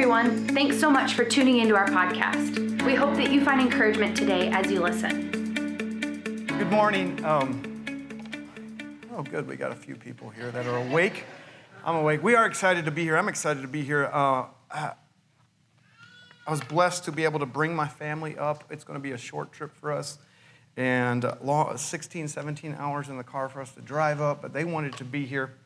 [0.00, 0.48] everyone.
[0.48, 2.82] Thanks so much for tuning into our podcast.
[2.86, 5.30] We hope that you find encouragement today as you listen.
[6.46, 7.22] Good morning.
[7.22, 9.46] Um, oh, good.
[9.46, 11.24] We got a few people here that are awake.
[11.84, 12.22] I'm awake.
[12.22, 13.18] We are excited to be here.
[13.18, 14.06] I'm excited to be here.
[14.06, 14.94] Uh, I
[16.48, 18.64] was blessed to be able to bring my family up.
[18.70, 20.16] It's going to be a short trip for us
[20.78, 24.64] and uh, 16, 17 hours in the car for us to drive up, but they
[24.64, 25.56] wanted to be here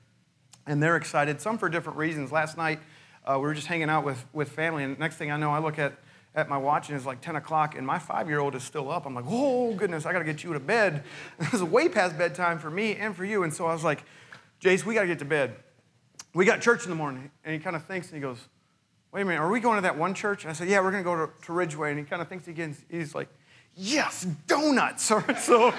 [0.67, 2.33] and they're excited, some for different reasons.
[2.33, 2.81] Last night,
[3.25, 5.59] uh, we were just hanging out with, with family, and next thing I know, I
[5.59, 5.95] look at,
[6.35, 8.91] at my watch and it's like 10 o'clock, and my five year old is still
[8.91, 9.07] up.
[9.07, 11.05] I'm like, oh, goodness, I gotta get you to bed.
[11.39, 13.43] this is way past bedtime for me and for you.
[13.43, 14.05] And so I was like,
[14.61, 15.57] Jace, we gotta get to bed.
[16.35, 17.31] We got church in the morning.
[17.45, 18.39] And he kind of thinks and he goes,
[19.13, 20.43] wait a minute, are we going to that one church?
[20.43, 21.91] And I said, yeah, we're gonna go to, to Ridgeway.
[21.91, 23.29] And he kind of thinks again, he's like,
[23.77, 25.05] yes, donuts.
[25.39, 25.73] so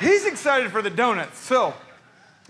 [0.00, 1.38] he's excited for the donuts.
[1.38, 1.74] So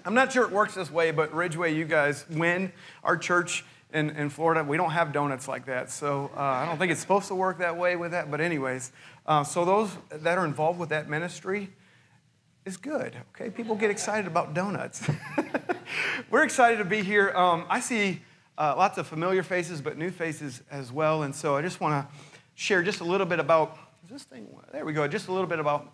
[0.05, 2.73] I'm not sure it works this way, but Ridgeway, you guys win.
[3.03, 5.91] Our church in, in Florida, we don't have donuts like that.
[5.91, 8.31] So uh, I don't think it's supposed to work that way with that.
[8.31, 8.93] But, anyways,
[9.27, 11.71] uh, so those that are involved with that ministry
[12.65, 13.17] is good.
[13.35, 15.09] Okay, people get excited about donuts.
[16.31, 17.31] We're excited to be here.
[17.31, 18.23] Um, I see
[18.57, 21.23] uh, lots of familiar faces, but new faces as well.
[21.25, 22.15] And so I just want to
[22.55, 24.47] share just a little bit about this thing.
[24.73, 25.07] There we go.
[25.09, 25.93] Just a little bit about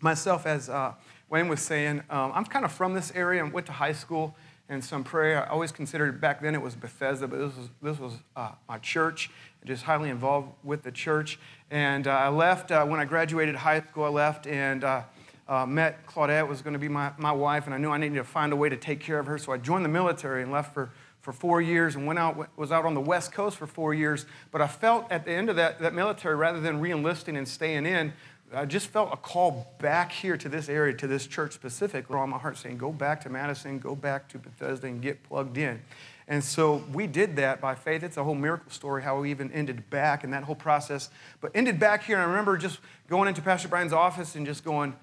[0.00, 0.94] myself as uh,
[1.28, 4.34] Wayne was saying, um, I'm kind of from this area and went to high school
[4.70, 5.34] in Sun Prairie.
[5.34, 8.78] I always considered back then it was Bethesda, but this was, this was uh, my
[8.78, 9.30] church,
[9.64, 11.38] just highly involved with the church.
[11.70, 14.04] And uh, I left uh, when I graduated high school.
[14.04, 15.02] I left and uh,
[15.48, 18.14] uh, met Claudette was going to be my, my wife, and I knew I needed
[18.14, 19.36] to find a way to take care of her.
[19.36, 20.90] So I joined the military and left for
[21.20, 24.24] for four years and went out was out on the west coast for four years
[24.50, 27.84] but i felt at the end of that, that military rather than reenlisting and staying
[27.84, 28.12] in
[28.52, 32.30] I just felt a call back here to this area, to this church specifically, on
[32.30, 35.80] my heart saying, go back to Madison, go back to Bethesda, and get plugged in.
[36.26, 38.02] And so we did that by faith.
[38.02, 41.10] It's a whole miracle story how we even ended back in that whole process.
[41.40, 44.64] But ended back here, and I remember just going into Pastor Brian's office and just
[44.64, 44.96] going,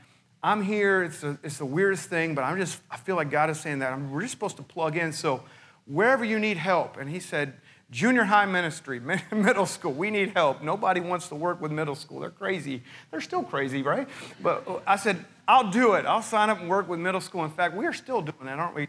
[0.44, 1.04] I'm here.
[1.04, 3.80] It's, a, it's the weirdest thing, but I'm just, I feel like God is saying
[3.80, 3.94] that.
[3.94, 5.12] I'm, we're just supposed to plug in.
[5.14, 5.44] So
[5.86, 6.98] wherever you need help.
[6.98, 7.54] And he said,
[7.90, 9.00] Junior high ministry,
[9.32, 10.62] middle school, we need help.
[10.62, 12.20] Nobody wants to work with middle school.
[12.20, 12.84] They're crazy.
[13.12, 14.10] They're still crazy, right?
[14.42, 16.06] But uh, I said, I'll do it.
[16.06, 17.46] I'll sign up and work with middle school.
[17.46, 18.88] In fact, we are still doing that, aren't we?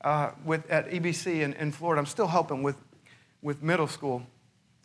[0.00, 2.00] Uh, with, at EBC in, in Florida.
[2.00, 2.76] I'm still helping with,
[3.42, 4.22] with middle school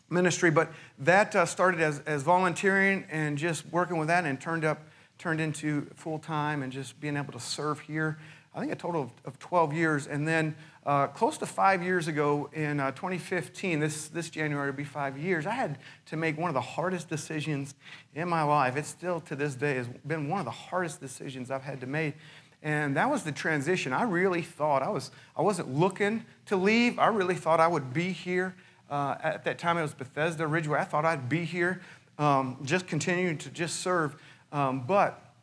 [0.10, 0.70] ministry, but
[1.00, 4.80] that uh, started as, as volunteering and just working with that and turned up,
[5.18, 8.18] turned into full time and just being able to serve here.
[8.56, 10.08] I think a total of, of 12 years.
[10.08, 14.78] And then uh, close to five years ago, in uh, 2015, this, this January will
[14.78, 15.78] be five years, I had
[16.08, 17.76] to make one of the hardest decisions
[18.16, 18.76] in my life.
[18.76, 21.88] It still, to this day, has been one of the hardest decisions I've had to
[21.88, 22.16] make.
[22.62, 23.94] And that was the transition.
[23.94, 27.00] I really thought I, was, I wasn't looking to leave.
[27.00, 28.56] I really thought I would be here.
[28.90, 30.80] Uh, at that time, it was Bethesda Ridgeway.
[30.80, 31.82] I thought I'd be here,
[32.18, 34.16] um, just continuing to just serve.
[34.52, 35.34] Um, but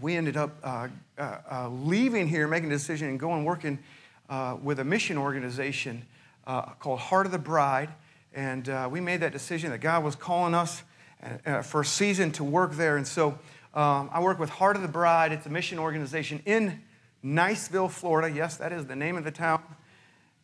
[0.00, 3.78] we ended up uh, uh, uh, leaving here, making a decision, and going working
[4.28, 6.04] uh, with a mission organization
[6.46, 7.90] uh, called Heart of the Bride.
[8.34, 10.82] And uh, we made that decision that God was calling us
[11.22, 12.96] uh, uh, for a season to work there.
[12.96, 13.38] And so
[13.74, 15.32] um, I work with Heart of the Bride.
[15.32, 16.82] It's a mission organization in
[17.24, 18.34] Niceville, Florida.
[18.34, 19.62] Yes, that is the name of the town.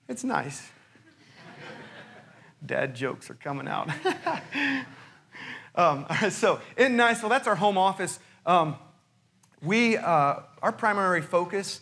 [0.09, 0.71] It's nice.
[2.67, 3.91] Dad jokes are coming out.
[5.75, 8.19] um, so in Niceville, that's our home office.
[8.47, 8.77] Um,
[9.63, 11.81] we, uh, our primary focus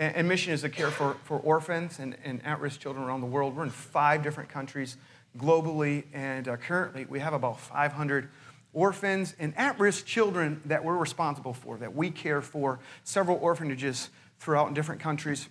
[0.00, 3.26] and, mission is to care for, for orphans and, and at risk children around the
[3.26, 3.54] world.
[3.54, 4.96] We're in five different countries
[5.38, 8.28] globally, and uh, currently we have about 500
[8.72, 14.08] orphans and at risk children that we're responsible for, that we care for, several orphanages
[14.38, 15.48] throughout in different countries.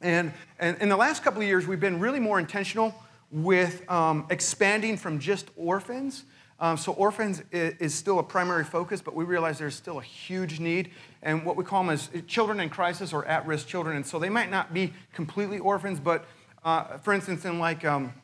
[0.00, 2.94] And, and in the last couple of years, we've been really more intentional
[3.32, 6.24] with um, expanding from just orphans
[6.64, 10.02] um, so orphans is, is, still a primary focus, but we realize there's still a
[10.02, 10.92] huge need.
[11.22, 13.96] And what we call them is children in crisis or at-risk children.
[13.96, 16.24] And so they might not be completely orphans, but
[16.64, 18.14] uh, for instance, in like um,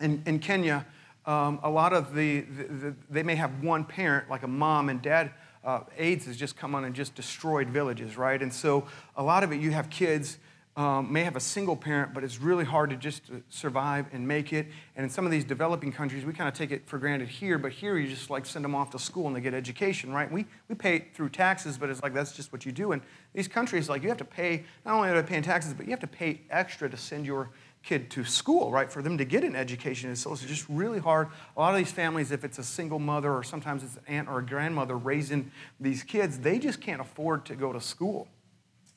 [0.00, 0.84] in, in, Kenya,
[1.26, 4.88] um, a lot of the, the, the, they may have one parent, like a mom
[4.88, 5.30] and dad.
[5.64, 8.42] Uh, AIDS has just come on and just destroyed villages, right?
[8.42, 10.38] And so a lot of it, you have kids
[10.76, 14.52] um, may have a single parent, but it's really hard to just survive and make
[14.52, 14.66] it.
[14.94, 17.56] And in some of these developing countries, we kind of take it for granted here,
[17.56, 20.30] but here you just like send them off to school and they get education, right?
[20.30, 22.92] We, we pay through taxes, but it's like that's just what you do.
[22.92, 23.00] And
[23.32, 25.90] these countries, like you have to pay, not only are they paying taxes, but you
[25.92, 27.48] have to pay extra to send your
[27.82, 30.10] kid to school, right, for them to get an education.
[30.10, 31.28] And so it's just really hard.
[31.56, 34.28] A lot of these families, if it's a single mother or sometimes it's an aunt
[34.28, 35.50] or a grandmother raising
[35.80, 38.28] these kids, they just can't afford to go to school.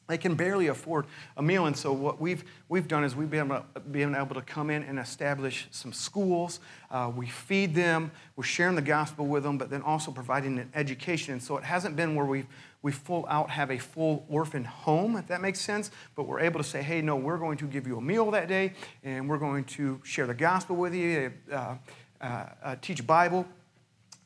[0.09, 1.05] They can barely afford
[1.37, 1.67] a meal.
[1.67, 4.69] And so, what we've, we've done is we've been able, to, been able to come
[4.69, 6.59] in and establish some schools.
[6.91, 10.69] Uh, we feed them, we're sharing the gospel with them, but then also providing an
[10.73, 11.33] education.
[11.33, 12.47] And so, it hasn't been where we've
[12.81, 15.91] we full out have a full orphan home, if that makes sense.
[16.15, 18.47] But we're able to say, hey, no, we're going to give you a meal that
[18.47, 18.73] day,
[19.03, 21.75] and we're going to share the gospel with you, uh,
[22.21, 23.45] uh, uh, teach Bible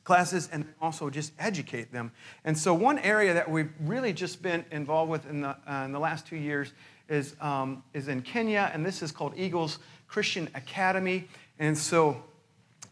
[0.03, 2.11] classes and also just educate them.
[2.43, 5.91] And so, one area that we've really just been involved with in the, uh, in
[5.91, 6.73] the last two years
[7.09, 11.27] is, um, is in Kenya, and this is called Eagles Christian Academy.
[11.59, 12.23] And so,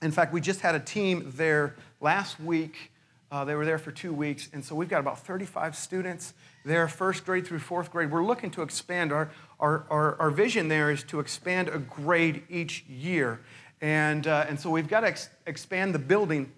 [0.02, 2.92] in fact, we just had a team there last week.
[3.32, 6.34] Uh, they were there for two weeks, and so we've got about 35 students
[6.66, 8.12] there, first grade through fourth grade.
[8.12, 9.12] We're looking to expand.
[9.12, 13.40] Our, our, our, our vision there is to expand a grade each year.
[13.80, 16.52] And, uh, and so we've got to ex- expand the building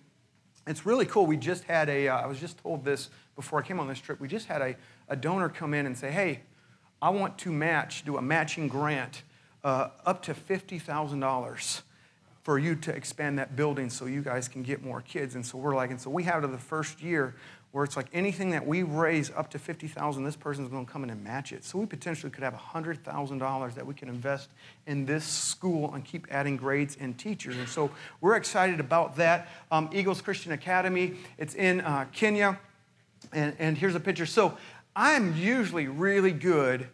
[0.65, 1.25] it's really cool.
[1.25, 2.07] We just had a.
[2.07, 4.61] Uh, I was just told this before I came on this trip, we just had
[4.61, 4.75] a,
[5.09, 6.41] a donor come in and say, hey,
[7.01, 9.23] I want to match, do a matching grant
[9.63, 11.81] uh, up to $50,000
[12.43, 15.35] for you to expand that building so you guys can get more kids.
[15.35, 17.35] And so we're like, and so we have to the first year,
[17.71, 21.09] where it's like anything that we raise up to 50,000, this person's to come in
[21.09, 21.63] and match it.
[21.63, 24.49] So we potentially could have $100,000 that we can invest
[24.85, 27.57] in this school and keep adding grades and teachers.
[27.57, 27.89] And so
[28.21, 29.47] we're excited about that.
[29.71, 32.59] Um, Eagles Christian Academy, it's in uh, Kenya.
[33.31, 34.27] And, and here's a picture.
[34.27, 34.55] So
[34.95, 36.89] I'm usually really good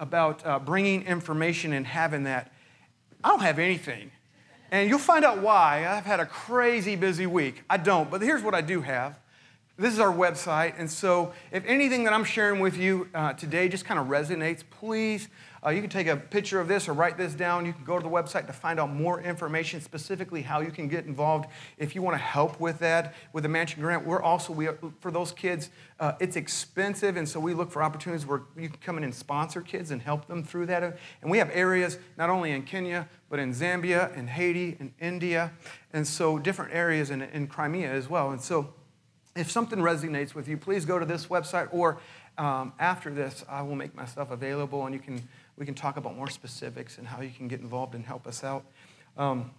[0.00, 2.52] about uh, bringing information and having that.
[3.22, 4.10] I don't have anything.
[4.74, 5.86] And you'll find out why.
[5.86, 7.62] I've had a crazy busy week.
[7.70, 9.20] I don't, but here's what I do have.
[9.78, 13.68] This is our website, and so if anything that I'm sharing with you uh, today
[13.68, 15.28] just kind of resonates, please,
[15.64, 17.64] uh, you can take a picture of this or write this down.
[17.64, 20.88] You can go to the website to find out more information, specifically how you can
[20.88, 21.48] get involved.
[21.78, 24.78] If you want to help with that, with the matching grant, we're also, we are,
[25.00, 25.70] for those kids,
[26.00, 29.14] uh, it's expensive, and so we look for opportunities where you can come in and
[29.14, 30.82] sponsor kids and help them through that.
[31.22, 35.52] And we have areas not only in Kenya, but in Zambia, in Haiti, in India,
[35.92, 38.30] and so different areas in, in Crimea as well.
[38.32, 38.74] And so,
[39.34, 41.98] if something resonates with you, please go to this website or
[42.38, 46.16] um, after this, I will make myself available and you can, we can talk about
[46.16, 48.64] more specifics and how you can get involved and help us out.
[49.16, 49.50] Um,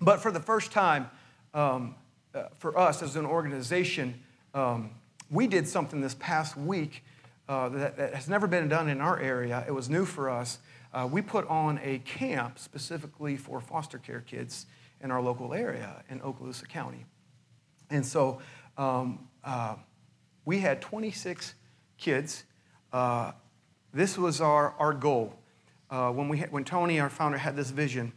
[0.00, 1.10] but for the first time,
[1.52, 1.94] um,
[2.34, 4.20] uh, for us as an organization,
[4.54, 4.90] um,
[5.30, 7.04] we did something this past week
[7.48, 9.64] uh, that, that, has never been done in our area.
[9.66, 10.58] It was new for us.
[10.92, 14.66] Uh, we put on a camp specifically for foster care kids
[15.00, 17.04] in our local area in Okaloosa County.
[17.90, 18.40] And so
[18.78, 19.76] um, uh,
[20.44, 21.54] we had 26
[21.98, 22.44] kids.
[22.92, 23.32] Uh,
[23.94, 25.34] this was our, our goal.
[25.88, 28.12] Uh, when, we when Tony, our founder, had this vision,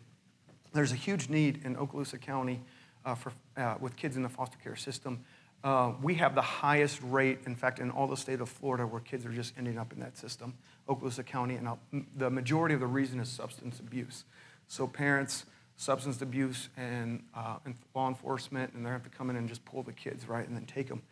[0.73, 2.61] there's a huge need in Okaloosa County
[3.05, 5.23] uh, for, uh, with kids in the foster care system.
[5.63, 9.01] Uh, we have the highest rate, in fact, in all the state of Florida, where
[9.01, 10.53] kids are just ending up in that system,
[10.87, 11.55] Okaloosa County.
[11.55, 14.25] And the majority of the reason is substance abuse.
[14.67, 15.45] So parents
[15.77, 19.63] substance abuse and, uh, and law enforcement, and they have to come in and just
[19.63, 21.03] pull the kids, right, and then take them.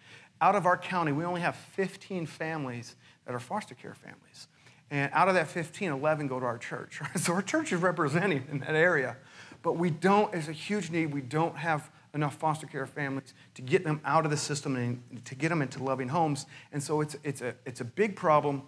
[0.42, 2.96] Out of our county, we only have 15 families
[3.26, 4.48] that are foster care families.
[4.96, 7.02] And out of that 15, 11 go to our church.
[7.18, 9.18] So our church is representing in that area.
[9.62, 11.14] But we don't, there's a huge need.
[11.14, 15.26] We don't have enough foster care families to get them out of the system and
[15.26, 16.46] to get them into loving homes.
[16.72, 18.64] And so it's, it's, a, it's a big problem.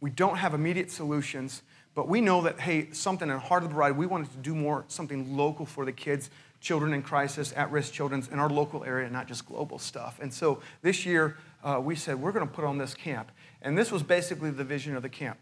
[0.00, 1.62] We don't have immediate solutions.
[1.96, 4.54] But we know that, hey, something in Heart of the Bride, we wanted to do
[4.54, 6.30] more, something local for the kids,
[6.60, 10.20] children in crisis, at risk children in our local area, not just global stuff.
[10.22, 13.32] And so this year, uh, we said, we're going to put on this camp.
[13.62, 15.38] And this was basically the vision of the camp.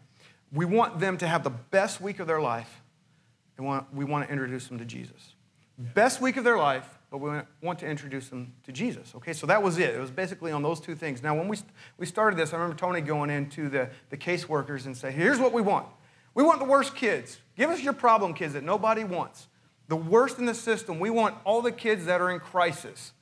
[0.51, 2.81] We want them to have the best week of their life,
[3.57, 5.33] and we want to introduce them to Jesus.
[5.77, 7.29] Best week of their life, but we
[7.61, 9.13] want to introduce them to Jesus.
[9.15, 9.93] Okay, so that was it.
[9.93, 11.21] It was basically on those two things.
[11.21, 11.57] Now, when we,
[11.97, 15.53] we started this, I remember Tony going into the, the caseworkers and say, here's what
[15.53, 15.87] we want.
[16.33, 17.39] We want the worst kids.
[17.55, 19.47] Give us your problem kids that nobody wants.
[19.87, 20.99] The worst in the system.
[20.99, 23.13] We want all the kids that are in crisis.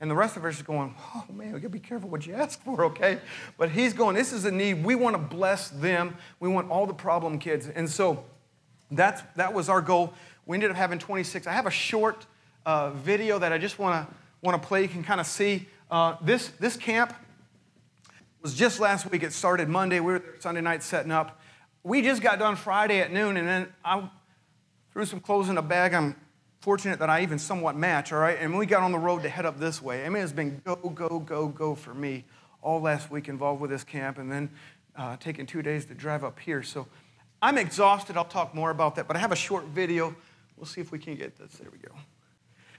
[0.00, 2.34] And the rest of us are going, oh man, we gotta be careful what you
[2.34, 3.18] ask for, okay?
[3.56, 4.84] But he's going, this is a need.
[4.84, 6.16] We wanna bless them.
[6.38, 7.68] We want all the problem kids.
[7.68, 8.24] And so
[8.90, 10.12] that's, that was our goal.
[10.46, 11.46] We ended up having 26.
[11.46, 12.26] I have a short
[12.64, 14.06] uh, video that I just wanna,
[14.40, 14.82] wanna play.
[14.82, 17.12] You can kind of see uh, this, this camp
[18.40, 19.24] was just last week.
[19.24, 19.98] It started Monday.
[19.98, 21.40] We were there Sunday night setting up
[21.88, 24.08] we just got done Friday at noon, and then I
[24.92, 25.94] threw some clothes in a bag.
[25.94, 26.16] I'm
[26.68, 28.36] fortunate that I even somewhat match, all right?
[28.38, 30.04] And we got on the road to head up this way.
[30.04, 32.26] I mean, it's been go, go, go, go for me
[32.60, 34.50] all last week involved with this camp, and then
[34.94, 36.62] uh, taking two days to drive up here.
[36.62, 36.86] So
[37.40, 38.18] I'm exhausted.
[38.18, 40.14] I'll talk more about that, but I have a short video.
[40.58, 41.52] We'll see if we can get this.
[41.52, 41.94] There we go.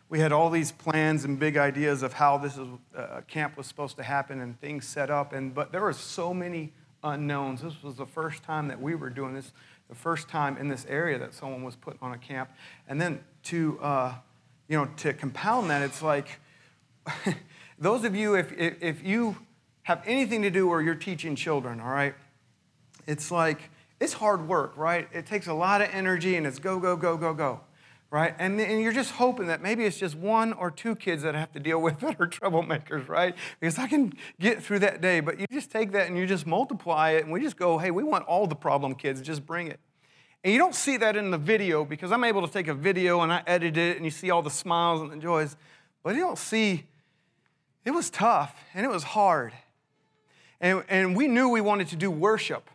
[0.07, 3.65] We had all these plans and big ideas of how this is, uh, camp was
[3.65, 7.63] supposed to happen and things set up, and but there were so many unknowns.
[7.63, 9.51] This was the first time that we were doing this,
[9.89, 12.49] the first time in this area that someone was put on a camp.
[12.87, 14.13] And then to, uh,
[14.67, 16.39] you know, to compound that, it's like,
[17.79, 19.35] those of you, if, if, if you
[19.83, 22.13] have anything to do where you're teaching children, all right,
[23.07, 25.09] it's like, it's hard work, right?
[25.11, 27.61] It takes a lot of energy and it's go, go, go, go, go,
[28.11, 28.35] right?
[28.39, 31.39] And, and you're just hoping that maybe it's just one or two kids that I
[31.39, 33.35] have to deal with that are troublemakers, right?
[33.59, 35.19] Because I can get through that day.
[35.19, 37.91] But you just take that and you just multiply it and we just go, hey,
[37.91, 39.79] we want all the problem kids, just bring it.
[40.43, 43.21] And you don't see that in the video because I'm able to take a video
[43.21, 45.57] and I edit it and you see all the smiles and the joys.
[46.01, 46.85] But you don't see,
[47.83, 49.51] it was tough and it was hard.
[50.61, 52.69] And, and we knew we wanted to do worship.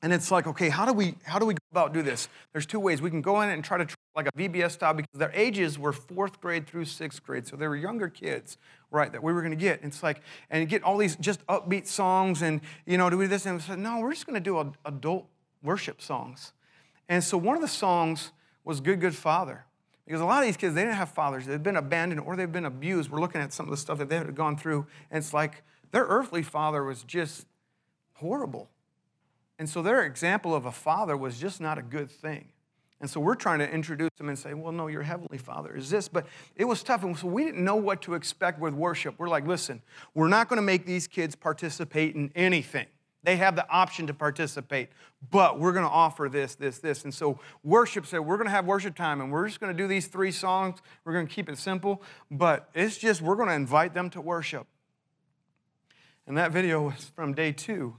[0.00, 2.28] And it's like, okay, how do we how do we go about do this?
[2.52, 3.02] There's two ways.
[3.02, 3.86] We can go in and try to
[4.18, 7.68] like a VBS style because their ages were fourth grade through sixth grade, so they
[7.68, 8.58] were younger kids,
[8.90, 9.12] right?
[9.12, 9.80] That we were going to get.
[9.80, 10.20] And it's like,
[10.50, 13.46] and get all these just upbeat songs, and you know, do we do this?
[13.46, 15.26] And we said, no, we're just going to do adult
[15.62, 16.52] worship songs.
[17.08, 18.32] And so one of the songs
[18.64, 19.64] was "Good Good Father,"
[20.04, 22.52] because a lot of these kids they didn't have fathers; they've been abandoned or they've
[22.52, 23.10] been abused.
[23.10, 25.62] We're looking at some of the stuff that they had gone through, and it's like
[25.92, 27.46] their earthly father was just
[28.14, 28.68] horrible
[29.58, 32.48] and so their example of a father was just not a good thing.
[33.00, 35.88] And so we're trying to introduce them and say, well, no, your heavenly father is
[35.88, 36.08] this.
[36.08, 36.26] But
[36.56, 37.04] it was tough.
[37.04, 39.14] And so we didn't know what to expect with worship.
[39.18, 39.82] We're like, listen,
[40.14, 42.86] we're not going to make these kids participate in anything.
[43.24, 44.90] They have the option to participate,
[45.30, 47.04] but we're going to offer this, this, this.
[47.04, 49.82] And so worship said, we're going to have worship time and we're just going to
[49.82, 50.78] do these three songs.
[51.04, 54.20] We're going to keep it simple, but it's just, we're going to invite them to
[54.20, 54.66] worship.
[56.26, 57.96] And that video was from day two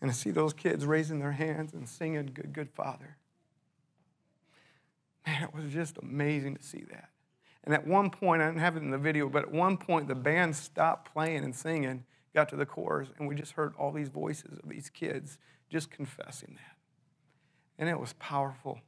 [0.00, 3.16] and I see those kids raising their hands and singing, Good, Good Father.
[5.26, 7.10] Man, it was just amazing to see that.
[7.64, 10.08] And at one point, I didn't have it in the video, but at one point,
[10.08, 13.92] the band stopped playing and singing, got to the chorus, and we just heard all
[13.92, 15.38] these voices of these kids
[15.68, 16.76] just confessing that.
[17.78, 18.80] And it was powerful.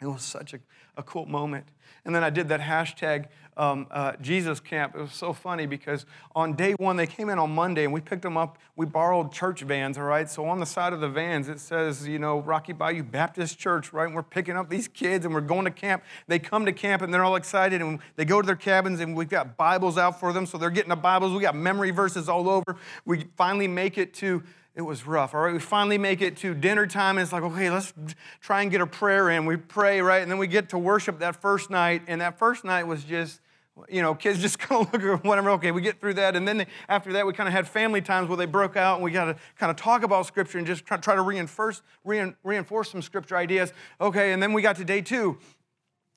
[0.00, 0.58] It was such a,
[0.96, 1.66] a cool moment.
[2.04, 4.94] And then I did that hashtag um, uh, Jesus Camp.
[4.94, 8.00] It was so funny because on day one, they came in on Monday and we
[8.00, 8.58] picked them up.
[8.76, 10.28] We borrowed church vans, all right?
[10.28, 13.92] So on the side of the vans, it says, you know, Rocky Bayou Baptist Church,
[13.92, 14.06] right?
[14.06, 16.02] And we're picking up these kids and we're going to camp.
[16.26, 19.16] They come to camp and they're all excited and they go to their cabins and
[19.16, 20.46] we've got Bibles out for them.
[20.46, 21.32] So they're getting the Bibles.
[21.32, 22.76] We got memory verses all over.
[23.04, 24.42] We finally make it to
[24.74, 25.34] it was rough.
[25.34, 27.94] All right, we finally make it to dinner time, and it's like, okay, let's
[28.40, 29.46] try and get a prayer in.
[29.46, 30.20] We pray, right?
[30.20, 33.40] And then we get to worship that first night, and that first night was just,
[33.88, 35.50] you know, kids just kind of look at whatever.
[35.50, 38.28] Okay, we get through that, and then after that, we kind of had family times
[38.28, 40.84] where they broke out, and we got to kind of talk about Scripture and just
[40.84, 43.72] try, try to reinforce, reinforce some Scripture ideas.
[44.00, 45.38] Okay, and then we got to day two,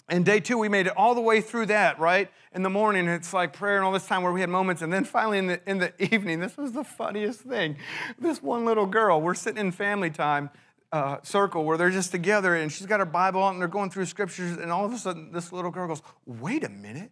[0.10, 2.30] and day two, we made it all the way through that, right?
[2.54, 4.82] In the morning, it's like prayer and all this time where we had moments.
[4.82, 7.78] And then finally in the, in the evening, this was the funniest thing.
[8.18, 10.50] This one little girl, we're sitting in family time
[10.94, 14.06] uh, circle where they're just together and she's got her Bible and they're going through
[14.06, 14.58] scriptures.
[14.58, 17.12] And all of a sudden, this little girl goes, Wait a minute,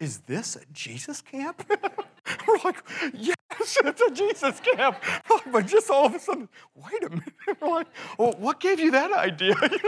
[0.00, 1.64] is this a Jesus camp?
[2.46, 2.82] We're like,
[3.14, 3.36] yes,
[3.84, 5.02] it's a Jesus camp.
[5.52, 7.32] But just all of a sudden, wait a minute.
[7.60, 7.86] We're like,
[8.18, 9.54] well, what gave you that idea?
[9.62, 9.78] You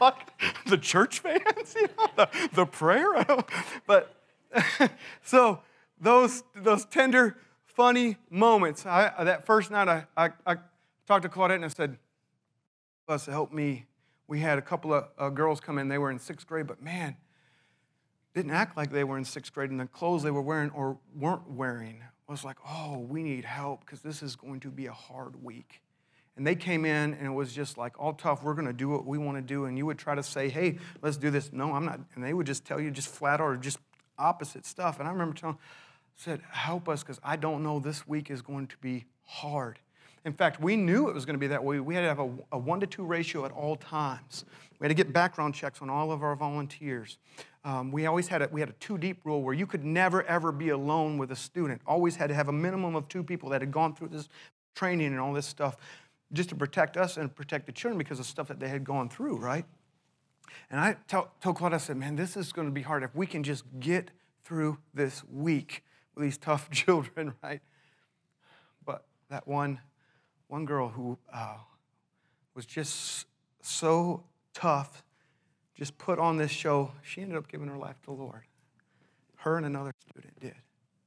[0.00, 0.12] know,
[0.66, 3.24] the church fans, you know, the, the prayer.
[3.86, 4.14] But
[5.22, 5.60] so
[5.98, 8.84] those those tender, funny moments.
[8.84, 10.56] I, that first night, I, I, I
[11.06, 11.98] talked to Claudette and I said,
[13.08, 13.86] "Us help me."
[14.28, 15.88] We had a couple of uh, girls come in.
[15.88, 17.16] They were in sixth grade, but man,
[18.36, 20.98] didn't act like they were in sixth grade, and the clothes they were wearing or
[21.18, 24.92] weren't wearing was like, oh, we need help because this is going to be a
[24.92, 25.80] hard week.
[26.36, 28.42] And they came in and it was just like all tough.
[28.42, 29.64] We're going to do what we want to do.
[29.64, 31.50] And you would try to say, hey, let's do this.
[31.50, 32.00] No, I'm not.
[32.14, 33.78] And they would just tell you just flat or just
[34.18, 34.98] opposite stuff.
[34.98, 35.56] And I remember telling,
[36.16, 39.78] said, help us because I don't know this week is going to be hard.
[40.26, 41.78] In fact, we knew it was going to be that way.
[41.78, 44.44] We had to have a, a one to two ratio at all times.
[44.80, 47.18] We had to get background checks on all of our volunteers.
[47.64, 50.24] Um, we always had a, we had a two deep rule where you could never
[50.24, 51.80] ever be alone with a student.
[51.86, 54.28] Always had to have a minimum of two people that had gone through this
[54.74, 55.76] training and all this stuff
[56.32, 59.08] just to protect us and protect the children because of stuff that they had gone
[59.08, 59.64] through, right?
[60.72, 63.04] And I told Claude, I said, man, this is going to be hard.
[63.04, 64.10] If we can just get
[64.42, 65.84] through this week
[66.16, 67.60] with these tough children, right?
[68.84, 69.78] But that one,
[70.48, 71.56] one girl who uh,
[72.54, 73.26] was just
[73.62, 74.24] so
[74.54, 75.02] tough
[75.76, 78.42] just put on this show, she ended up giving her life to the Lord.
[79.36, 80.54] Her and another student did.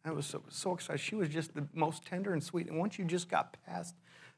[0.05, 0.99] I was so, so excited.
[0.99, 2.67] She was just the most tender and sweet.
[2.67, 3.95] And once you just got past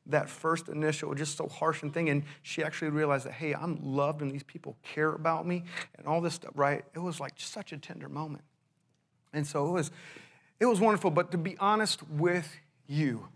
[0.08, 3.78] that first initial, just so harsh and thing, and she actually realized that, hey, I'm
[3.84, 5.66] loved and these people care about me
[5.96, 6.84] and all this stuff, right?
[6.96, 8.44] It was like such a tender moment.
[9.34, 9.92] And so it was,
[10.60, 11.12] it was wonderful.
[11.12, 12.56] But to be honest with
[12.88, 13.28] you,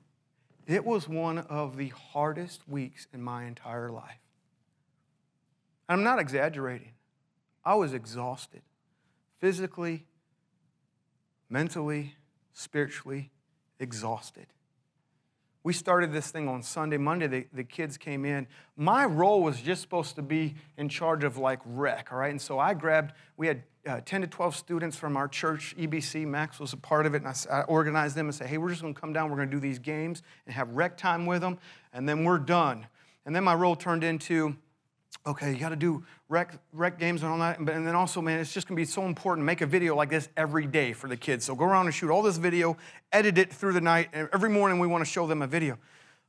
[0.66, 4.20] It was one of the hardest weeks in my entire life.
[5.88, 6.94] I'm not exaggerating.
[7.64, 8.62] I was exhausted
[9.40, 10.08] physically,
[11.50, 12.16] mentally,
[12.54, 13.32] spiritually
[13.80, 14.48] exhausted.
[15.66, 16.98] We started this thing on Sunday.
[16.98, 18.46] Monday, the, the kids came in.
[18.78, 22.30] My role was just supposed to be in charge of like rec, all right?
[22.30, 26.28] And so I grabbed, we had uh, 10 to 12 students from our church, EBC.
[26.28, 28.70] Max was a part of it, and I, I organized them and said, hey, we're
[28.70, 31.58] just gonna come down, we're gonna do these games and have rec time with them,
[31.92, 32.86] and then we're done.
[33.26, 34.56] And then my role turned into,
[35.28, 37.58] okay, you got to do rec, rec games and all that.
[37.58, 40.10] And then also, man, it's just going to be so important make a video like
[40.10, 41.46] this every day for the kids.
[41.46, 42.78] So go around and shoot all this video,
[43.12, 44.10] edit it through the night.
[44.14, 45.78] And every morning we want to show them a video.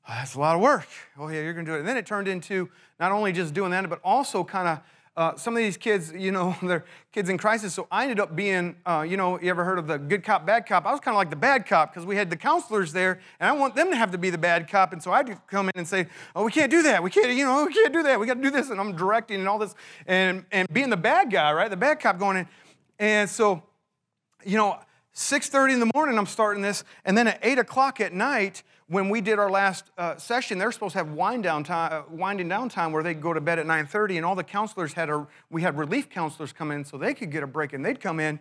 [0.08, 0.86] Oh, that's a lot of work.
[1.18, 1.80] Oh, yeah, you're going to do it.
[1.80, 4.80] And then it turned into not only just doing that, but also kind of
[5.16, 7.72] uh, some of these kids, you know, they're kids in crisis.
[7.72, 10.44] So I ended up being, uh, you know, you ever heard of the good cop,
[10.44, 10.84] bad cop?
[10.84, 13.48] I was kind of like the bad cop because we had the counselors there, and
[13.48, 14.92] I want them to have to be the bad cop.
[14.92, 17.02] And so I'd come in and say, oh, we can't do that.
[17.02, 18.20] We can't, you know, we can't do that.
[18.20, 18.70] We got to do this.
[18.70, 19.74] And I'm directing and all this,
[20.06, 21.70] and, and being the bad guy, right?
[21.70, 22.48] The bad cop going in.
[22.98, 23.62] And so,
[24.44, 24.78] you know,
[25.14, 29.08] 6.30 in the morning i'm starting this and then at 8 o'clock at night when
[29.08, 32.48] we did our last uh, session they're supposed to have wind down time, uh, winding
[32.48, 35.26] down time where they go to bed at 9.30 and all the counselors had a
[35.50, 38.20] we had relief counselors come in so they could get a break and they'd come
[38.20, 38.38] in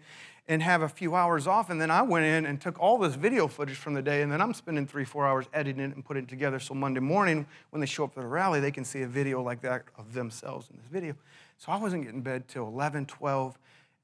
[0.48, 3.16] and have a few hours off and then i went in and took all this
[3.16, 6.06] video footage from the day and then i'm spending three four hours editing it and
[6.06, 8.86] putting it together so monday morning when they show up for the rally they can
[8.86, 11.16] see a video like that of themselves in this video
[11.58, 13.58] so i wasn't getting bed till 11 12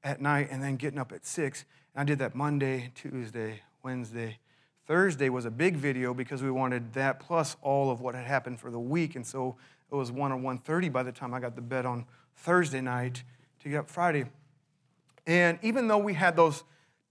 [0.04, 4.38] at night and then getting up at 6 and I did that Monday, Tuesday, Wednesday.
[4.86, 8.60] Thursday was a big video because we wanted that plus all of what had happened
[8.60, 9.16] for the week.
[9.16, 9.56] And so
[9.90, 12.04] it was 1 or 1.30 by the time I got to bed on
[12.36, 13.22] Thursday night
[13.60, 14.24] to get up Friday.
[15.26, 16.64] And even though we had those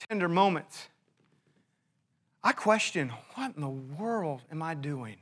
[0.09, 0.89] tender moments,
[2.43, 5.17] I questioned, what in the world am I doing?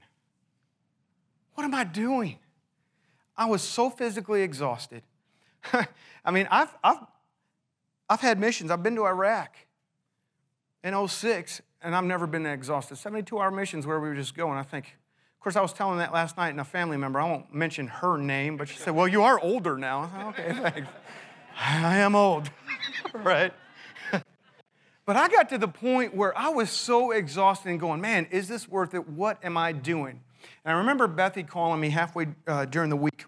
[1.53, 2.39] What am I doing?
[3.37, 5.03] I was so physically exhausted.
[6.25, 6.99] I mean, I've, I've
[8.09, 8.71] I've had missions.
[8.71, 9.55] I've been to Iraq
[10.83, 12.97] in 06, and I've never been exhausted.
[12.97, 14.57] 72 hour missions where we were just going.
[14.57, 17.29] I think, of course, I was telling that last night, and a family member, I
[17.29, 20.09] won't mention her name, but she said, Well, you are older now.
[20.13, 20.89] Said, Okay, thanks.
[21.57, 22.49] I am old,
[23.13, 23.53] right?
[25.05, 28.47] but I got to the point where I was so exhausted and going, Man, is
[28.47, 29.07] this worth it?
[29.07, 30.21] What am I doing?
[30.65, 33.25] And I remember Bethy calling me halfway uh, during the week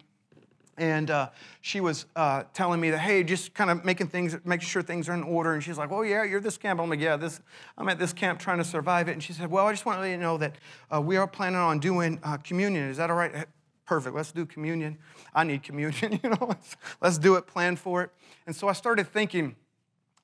[0.78, 1.28] and uh,
[1.60, 5.08] she was uh, telling me that hey just kind of making things making sure things
[5.08, 5.54] are in order.
[5.54, 6.80] And she's like oh yeah you're this camp.
[6.80, 7.40] I'm like yeah this
[7.78, 9.12] i'm at this camp trying to survive it.
[9.12, 10.56] And she said well i just want to let you know that
[10.94, 12.88] uh, we are planning on doing uh, communion.
[12.88, 13.46] Is that all right?
[13.84, 14.14] Perfect.
[14.14, 14.98] Let's do communion.
[15.34, 16.46] I need communion you know?
[16.48, 17.46] Let's, let's do it.
[17.46, 18.10] Plan for it.
[18.46, 19.56] And so i started thinking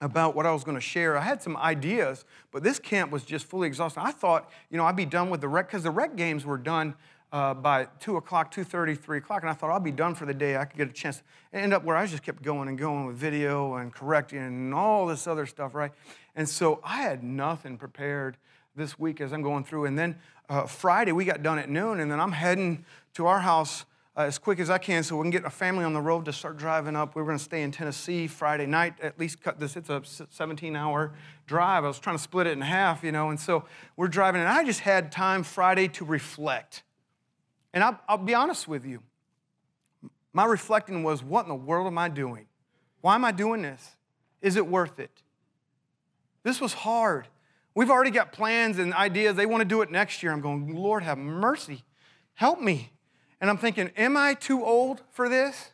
[0.00, 1.16] about what I was going to share.
[1.16, 4.00] I had some ideas, but this camp was just fully exhausted.
[4.00, 6.58] I thought, you know, I'd be done with the rec because the rec games were
[6.58, 6.94] done
[7.32, 10.34] uh, by 2 o'clock, 2.30, 3 o'clock, and I thought I'll be done for the
[10.34, 10.56] day.
[10.56, 11.22] I could get a chance.
[11.52, 14.74] And end up where I just kept going and going with video and correcting and
[14.74, 15.92] all this other stuff, right?
[16.34, 18.36] And so I had nothing prepared
[18.76, 19.86] this week as I'm going through.
[19.86, 20.16] And then
[20.48, 23.84] uh, Friday, we got done at noon, and then I'm heading to our house
[24.16, 26.24] uh, as quick as I can so we can get a family on the road
[26.24, 27.14] to start driving up.
[27.14, 29.76] We were going to stay in Tennessee Friday night, at least cut this.
[29.76, 31.12] It's a 17 hour
[31.46, 31.84] drive.
[31.84, 33.64] I was trying to split it in half, you know, and so
[33.96, 36.82] we're driving, and I just had time Friday to reflect
[37.72, 39.02] and I'll, I'll be honest with you.
[40.32, 42.46] My reflecting was, what in the world am I doing?
[43.00, 43.96] Why am I doing this?
[44.40, 45.22] Is it worth it?
[46.42, 47.26] This was hard.
[47.74, 49.36] We've already got plans and ideas.
[49.36, 50.32] They want to do it next year.
[50.32, 51.84] I'm going, Lord, have mercy.
[52.34, 52.92] Help me.
[53.40, 55.72] And I'm thinking, am I too old for this?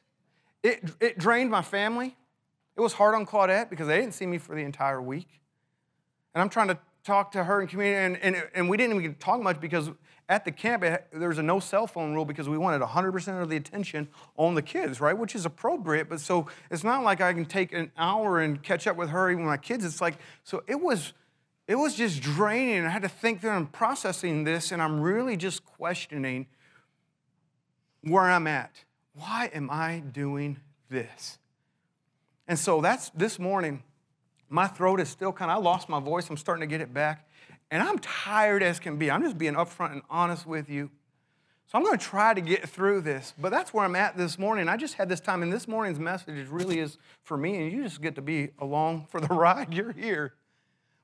[0.62, 2.16] It, it drained my family.
[2.76, 5.40] It was hard on Claudette because they didn't see me for the entire week.
[6.34, 9.14] And I'm trying to talk to her and communicate, and, and, and we didn't even
[9.14, 9.90] talk much because
[10.28, 13.48] at the camp, there was a no cell phone rule because we wanted 100% of
[13.48, 15.16] the attention on the kids, right?
[15.16, 18.86] Which is appropriate, but so it's not like I can take an hour and catch
[18.86, 19.84] up with her even with my kids.
[19.84, 21.12] It's like, so it was,
[21.68, 22.86] it was just draining.
[22.86, 26.46] I had to think through and processing this, and I'm really just questioning
[28.02, 28.84] where I'm at.
[29.14, 30.58] Why am I doing
[30.88, 31.38] this?
[32.48, 33.82] And so that's this morning,
[34.48, 36.28] my throat is still kind of, I lost my voice.
[36.28, 37.28] I'm starting to get it back.
[37.74, 39.10] And I'm tired as can be.
[39.10, 40.92] I'm just being upfront and honest with you.
[41.66, 44.38] So I'm going to try to get through this, but that's where I'm at this
[44.38, 44.68] morning.
[44.68, 47.82] I just had this time, and this morning's message really is for me, and you
[47.82, 49.74] just get to be along for the ride.
[49.74, 50.34] You're here.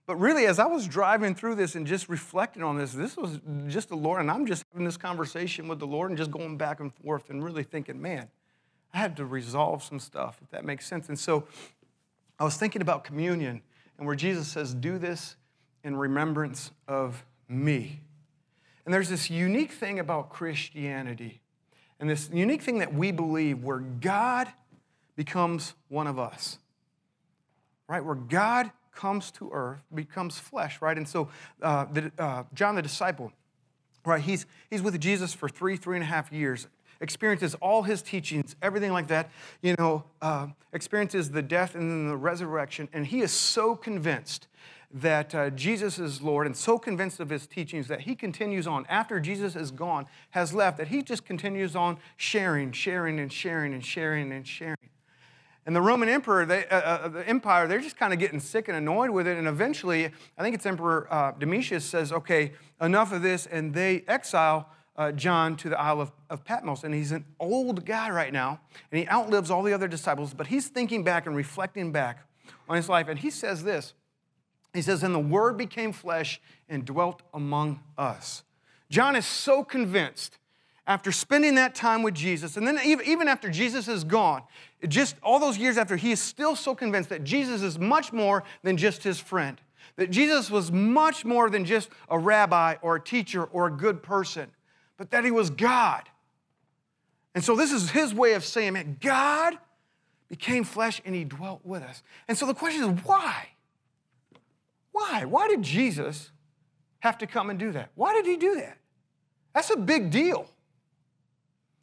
[0.06, 3.40] But really, as I was driving through this and just reflecting on this, this was
[3.66, 6.56] just the Lord, and I'm just having this conversation with the Lord and just going
[6.56, 8.28] back and forth and really thinking, man,
[8.94, 11.08] I had to resolve some stuff, if that makes sense.
[11.08, 11.48] And so
[12.38, 13.60] I was thinking about communion
[13.98, 15.34] and where Jesus says, do this
[15.84, 18.00] in remembrance of me.
[18.84, 21.40] And there's this unique thing about Christianity,
[21.98, 24.48] and this unique thing that we believe where God
[25.16, 26.58] becomes one of us,
[27.88, 28.04] right?
[28.04, 30.96] Where God comes to earth, becomes flesh, right?
[30.96, 31.28] And so
[31.62, 33.32] uh, the, uh, John the disciple,
[34.04, 34.20] right?
[34.20, 36.66] He's, he's with Jesus for three, three and a half years,
[37.00, 39.30] experiences all his teachings, everything like that,
[39.62, 42.88] you know, uh, experiences the death and then the resurrection.
[42.92, 44.48] And he is so convinced
[44.92, 48.86] that uh, Jesus is Lord and so convinced of his teachings that he continues on
[48.88, 53.72] after Jesus is gone, has left, that he just continues on sharing, sharing, and sharing,
[53.72, 54.76] and sharing, and sharing.
[55.66, 58.68] And the Roman emperor, they, uh, uh, the empire, they're just kind of getting sick
[58.68, 59.36] and annoyed with it.
[59.36, 63.46] And eventually, I think it's Emperor uh, Domitius says, okay, enough of this.
[63.46, 66.82] And they exile uh, John to the Isle of, of Patmos.
[66.82, 68.60] And he's an old guy right now.
[68.90, 70.34] And he outlives all the other disciples.
[70.34, 72.26] But he's thinking back and reflecting back
[72.68, 73.06] on his life.
[73.08, 73.92] And he says this
[74.72, 78.44] He says, And the Word became flesh and dwelt among us.
[78.88, 80.38] John is so convinced
[80.86, 84.42] after spending that time with Jesus, and then even after Jesus is gone,
[84.88, 88.42] just all those years after, he is still so convinced that Jesus is much more
[88.62, 89.60] than just his friend.
[89.96, 94.02] That Jesus was much more than just a rabbi or a teacher or a good
[94.02, 94.50] person,
[94.96, 96.08] but that he was God.
[97.34, 99.58] And so this is his way of saying, man, God
[100.28, 102.02] became flesh and he dwelt with us.
[102.26, 103.48] And so the question is, why?
[105.00, 105.24] Why?
[105.24, 106.30] Why did Jesus
[107.00, 107.90] have to come and do that?
[107.94, 108.76] Why did he do that?
[109.54, 110.46] That's a big deal.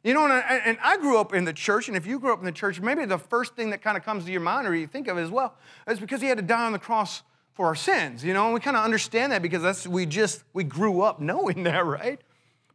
[0.04, 2.32] You know, and I, and I, grew up in the church, and if you grew
[2.32, 4.68] up in the church, maybe the first thing that kind of comes to your mind
[4.68, 5.56] or you think of as well
[5.88, 8.54] is because he had to die on the cross for our sins, you know, and
[8.54, 12.20] we kind of understand that because that's, we just, we grew up knowing that, right?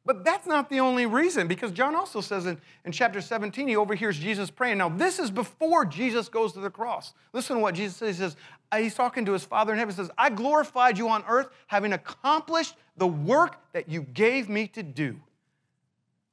[0.06, 3.76] But that's not the only reason, because John also says in, in chapter 17, he
[3.78, 4.78] overhears Jesus praying.
[4.78, 7.14] Now, this is before Jesus goes to the cross.
[7.32, 8.18] Listen to what Jesus says.
[8.18, 8.36] He says,
[8.72, 11.48] uh, he's talking to his Father in heaven, he says, I glorified you on earth,
[11.68, 15.22] having accomplished the work that you gave me to do.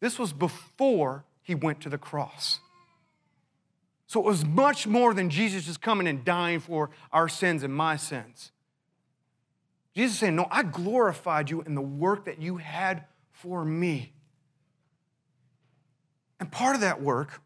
[0.00, 2.58] This was before he went to the cross.
[4.06, 7.72] So it was much more than Jesus just coming and dying for our sins and
[7.72, 8.50] my sins.
[9.94, 13.04] Jesus saying, No, I glorified you in the work that you had
[13.42, 14.12] for me.
[16.38, 17.42] And part of that work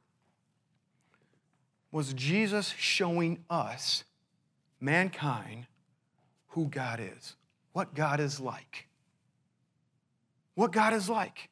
[1.90, 4.04] was Jesus showing us,
[4.80, 5.66] mankind,
[6.48, 7.36] who God is,
[7.72, 8.86] what God is like.
[10.54, 11.48] What God is like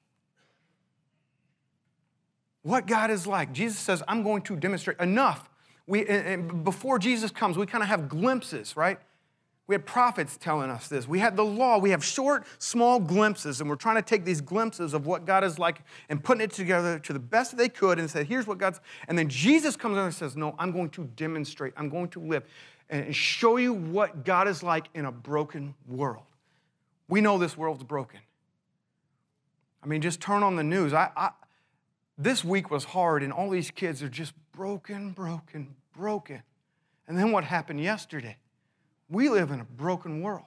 [2.62, 3.52] what God is like.
[3.52, 5.48] Jesus says, I'm going to demonstrate enough.
[5.86, 8.98] We, and before Jesus comes, we kind of have glimpses, right?
[9.72, 11.08] We had prophets telling us this.
[11.08, 11.78] We had the law.
[11.78, 15.44] We have short, small glimpses, and we're trying to take these glimpses of what God
[15.44, 15.80] is like
[16.10, 18.82] and putting it together to the best they could and said, here's what God's.
[19.08, 22.20] And then Jesus comes in and says, No, I'm going to demonstrate, I'm going to
[22.20, 22.44] live
[22.90, 26.26] and show you what God is like in a broken world.
[27.08, 28.20] We know this world's broken.
[29.82, 30.92] I mean, just turn on the news.
[30.92, 31.30] I, I,
[32.18, 36.42] this week was hard, and all these kids are just broken, broken, broken.
[37.08, 38.36] And then what happened yesterday?
[39.12, 40.46] We live in a broken world.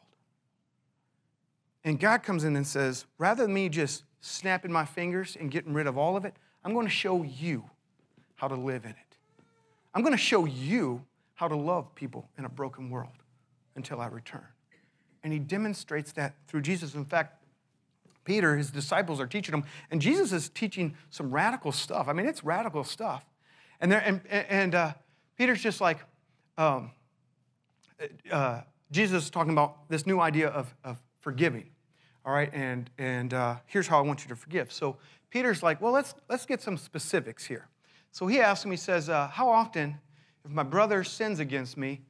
[1.83, 5.71] And God comes in and says, rather than me just snapping my fingers and getting
[5.71, 7.69] rid of all of it, I'm going to show you
[8.33, 9.17] how to live in it.
[9.93, 11.03] I'm going to show you
[11.35, 13.13] how to love people in a broken world
[13.75, 14.47] until I return.
[15.23, 16.95] And he demonstrates that through Jesus.
[16.95, 17.43] In fact,
[18.23, 22.07] Peter, his disciples are teaching him, and Jesus is teaching some radical stuff.
[22.07, 23.23] I mean, it's radical stuff.
[23.79, 24.93] And, there, and, and uh,
[25.37, 25.99] Peter's just like,
[26.57, 26.91] um,
[28.31, 31.69] uh, Jesus is talking about this new idea of, of forgiving.
[32.25, 34.71] All right, and, and uh, here's how I want you to forgive.
[34.71, 34.97] So
[35.29, 37.67] Peter's like, well, let's, let's get some specifics here.
[38.11, 39.99] So he asks him, he says, uh, How often,
[40.43, 42.01] if my brother sins against me,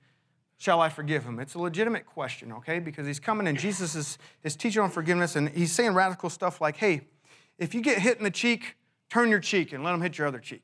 [0.57, 1.39] shall I forgive him?
[1.39, 2.79] It's a legitimate question, okay?
[2.79, 6.61] Because he's coming and Jesus is, is teaching on forgiveness and he's saying radical stuff
[6.61, 7.01] like, hey,
[7.57, 8.75] if you get hit in the cheek,
[9.09, 10.63] turn your cheek and let him hit your other cheek.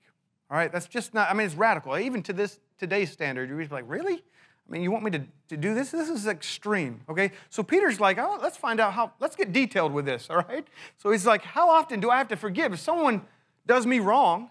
[0.49, 1.97] All right, that's just not, I mean, it's radical.
[1.97, 4.23] Even to this today's standard, you're like, really?
[4.67, 5.91] I mean, you want me to, to do this?
[5.91, 7.31] This is extreme, okay?
[7.49, 10.65] So Peter's like, oh, let's find out how, let's get detailed with this, all right?
[10.97, 12.73] So he's like, how often do I have to forgive?
[12.73, 13.23] If someone
[13.65, 14.49] does me wrong,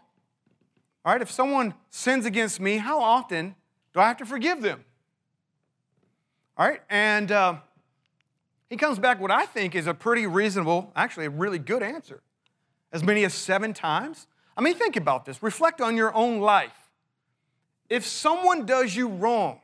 [1.05, 3.55] all right, if someone sins against me, how often
[3.95, 4.85] do I have to forgive them?
[6.59, 7.57] All right, and uh,
[8.69, 12.21] he comes back what I think is a pretty reasonable, actually a really good answer.
[12.93, 14.27] As many as seven times.
[14.57, 15.43] I mean, think about this.
[15.43, 16.91] Reflect on your own life.
[17.89, 19.60] If someone does you wrong,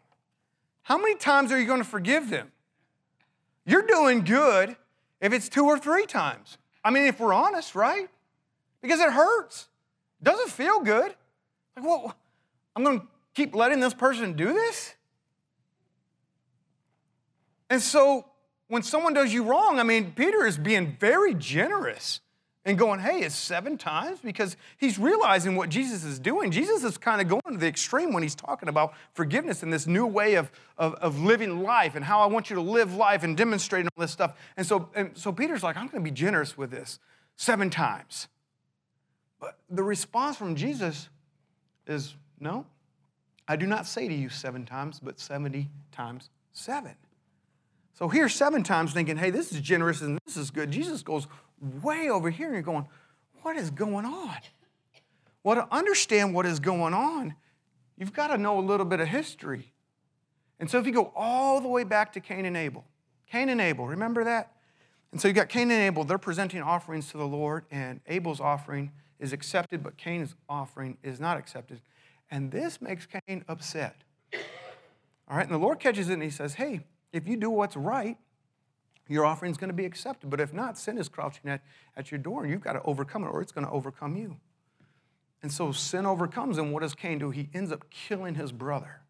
[0.87, 2.53] how many times are you going to forgive them?
[3.65, 4.77] You're doing good
[5.21, 6.59] if it's two or three times.
[6.85, 8.09] I mean, if we're honest, right?
[8.83, 9.67] Because it hurts.
[10.21, 11.13] It doesn't feel good.
[11.75, 12.15] Like, well,
[12.77, 14.95] I'm going to keep letting this person do this?
[17.69, 18.27] And so
[18.69, 22.21] when someone does you wrong, I mean, Peter is being very generous
[22.67, 26.51] and going, hey, it's seven times because he's realizing what Jesus is doing.
[26.51, 29.87] Jesus is kind of going to the extreme when he's talking about forgiveness and this
[29.87, 33.23] new way of, of, of living life and how I want you to live life
[33.23, 34.35] and demonstrate all this stuff.
[34.57, 36.99] And so, and so Peter's like, I'm going to be generous with this
[37.37, 38.27] seven times.
[39.39, 41.09] But the response from Jesus
[41.87, 42.67] is, no,
[43.47, 46.97] I do not say to you seven times, but 70 times seven.
[47.95, 50.71] So here, seven times thinking, hey, this is generous and this is good.
[50.71, 51.29] Jesus goes
[51.61, 52.87] way over here, and you're going,
[53.43, 54.37] what is going on?
[55.43, 57.35] Well, to understand what is going on,
[57.97, 59.73] you've got to know a little bit of history.
[60.59, 62.85] And so if you go all the way back to Cain and Abel,
[63.31, 64.53] Cain and Abel, remember that?
[65.13, 68.41] And so you've got Cain and Abel, they're presenting offerings to the Lord, and Abel's
[68.41, 71.81] offering is accepted, but Cain's offering is not accepted.
[72.31, 73.97] And this makes Cain upset.
[75.29, 76.81] All right, and the Lord catches it and he says, Hey,
[77.13, 78.19] if you do what's right,
[79.09, 80.31] your offering is going to be accepted.
[80.31, 81.63] But if not, sin is crouching at,
[81.97, 84.37] at your door and you've got to overcome it or it's going to overcome you.
[85.43, 87.31] And so sin overcomes, and what does Cain do?
[87.31, 89.03] He ends up killing his brother.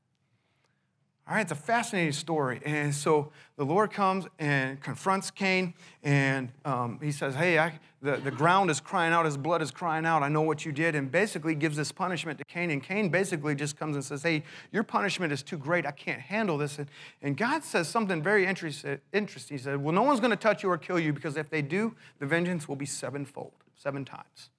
[1.29, 2.61] All right, it's a fascinating story.
[2.65, 8.19] And so the Lord comes and confronts Cain, and um, he says, Hey, I, the,
[8.19, 10.23] the ground is crying out, his blood is crying out.
[10.23, 10.95] I know what you did.
[10.95, 12.71] And basically gives this punishment to Cain.
[12.71, 15.85] And Cain basically just comes and says, Hey, your punishment is too great.
[15.85, 16.79] I can't handle this.
[16.79, 16.87] And,
[17.21, 19.01] and God says something very interesting.
[19.12, 21.61] He said, Well, no one's going to touch you or kill you because if they
[21.61, 24.51] do, the vengeance will be sevenfold, seven times.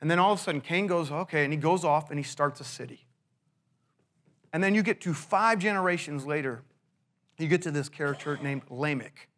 [0.00, 2.24] And then all of a sudden, Cain goes, Okay, and he goes off and he
[2.24, 3.06] starts a city.
[4.52, 6.62] And then you get to five generations later,
[7.38, 9.28] you get to this character named Lamech.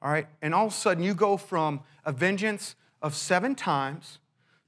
[0.00, 0.26] All right?
[0.40, 4.18] And all of a sudden, you go from a vengeance of seven times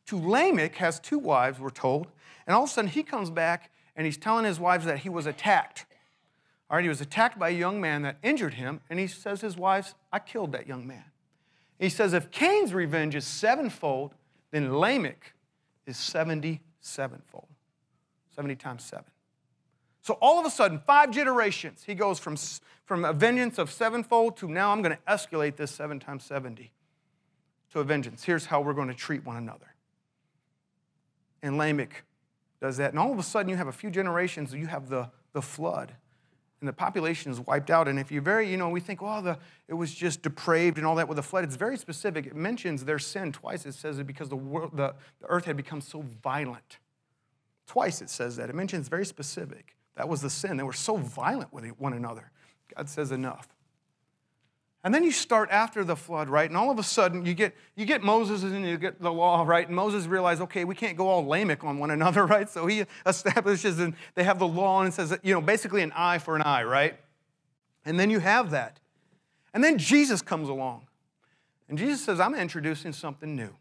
[0.07, 2.07] to Lamech has two wives, we're told.
[2.46, 5.09] And all of a sudden, he comes back and he's telling his wives that he
[5.09, 5.87] was attacked.
[6.70, 9.40] All right, he was attacked by a young man that injured him, and he says
[9.40, 11.05] his wives, I killed that young man.
[11.79, 14.14] He says if Cain's revenge is sevenfold,
[14.51, 15.35] then Lamech
[15.87, 17.49] is 70 sevenfold.
[18.35, 19.05] 70 times seven.
[20.06, 22.36] So all of a sudden, five generations, he goes from,
[22.84, 26.70] from a vengeance of sevenfold to now I'm going to escalate this seven times 70
[27.72, 28.22] to a vengeance.
[28.22, 29.74] Here's how we're going to treat one another.
[31.42, 32.04] And Lamech
[32.60, 32.90] does that.
[32.90, 35.92] And all of a sudden, you have a few generations, you have the, the flood.
[36.60, 37.88] And the population is wiped out.
[37.88, 40.86] And if you very, you know, we think, oh, the, it was just depraved and
[40.86, 41.42] all that with the flood.
[41.42, 42.26] It's very specific.
[42.26, 43.66] It mentions their sin twice.
[43.66, 46.78] It says it because the, world, the, the earth had become so violent.
[47.66, 48.48] Twice it says that.
[48.48, 49.75] It mentions very specific.
[49.96, 50.56] That was the sin.
[50.56, 52.30] They were so violent with one another.
[52.74, 53.48] God says enough.
[54.85, 56.48] And then you start after the flood, right?
[56.48, 59.42] And all of a sudden you get you get Moses and you get the law,
[59.44, 59.66] right?
[59.66, 62.48] And Moses realized, okay, we can't go all Lamech on one another, right?
[62.48, 65.92] So he establishes and they have the law and it says, you know, basically an
[65.96, 67.00] eye for an eye, right?
[67.85, 68.78] And then you have that.
[69.52, 70.87] And then Jesus comes along.
[71.68, 73.56] And Jesus says, I'm introducing something new.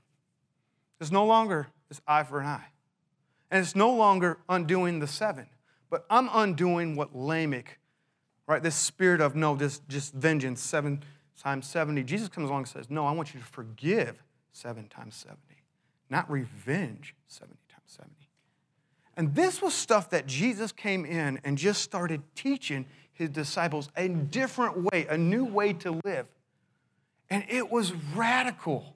[1.00, 2.66] It's no longer this eye for an eye.
[3.50, 5.48] And it's no longer undoing the seven.
[5.90, 7.80] But I'm undoing what Lamech,
[8.48, 8.62] right?
[8.62, 11.04] This spirit of no, this just vengeance, seven
[11.42, 12.04] times 70.
[12.04, 14.22] Jesus comes along and says, No, I want you to forgive
[14.52, 15.40] seven times 70,
[16.10, 18.12] not revenge 70 times 70.
[19.18, 24.10] And this was stuff that Jesus came in and just started teaching his disciples a
[24.10, 26.28] different way, a new way to live.
[27.30, 28.96] And it was radical.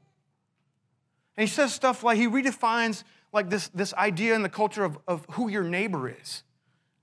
[1.37, 4.97] And he says stuff like he redefines like this, this idea in the culture of,
[5.07, 6.43] of who your neighbor is.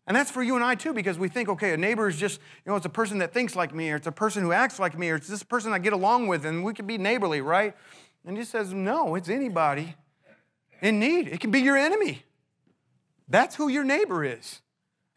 [0.07, 2.41] And that's for you and I too, because we think, okay, a neighbor is just,
[2.65, 4.79] you know, it's a person that thinks like me, or it's a person who acts
[4.79, 7.41] like me, or it's this person I get along with, and we can be neighborly,
[7.41, 7.75] right?
[8.25, 9.97] And he says, no, it's anybody
[10.81, 11.27] in need.
[11.27, 12.23] It can be your enemy.
[13.29, 14.61] That's who your neighbor is.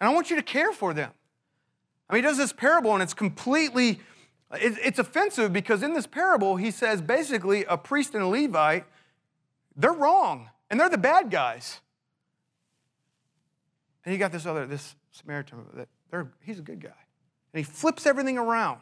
[0.01, 1.11] And I want you to care for them.
[2.09, 3.99] I mean, he does this parable, and it's completely,
[4.53, 8.85] it's offensive because in this parable, he says basically a priest and a Levite,
[9.75, 11.81] they're wrong, and they're the bad guys.
[14.05, 16.89] And you got this other, this Samaritan, that he's a good guy.
[17.53, 18.81] And he flips everything around.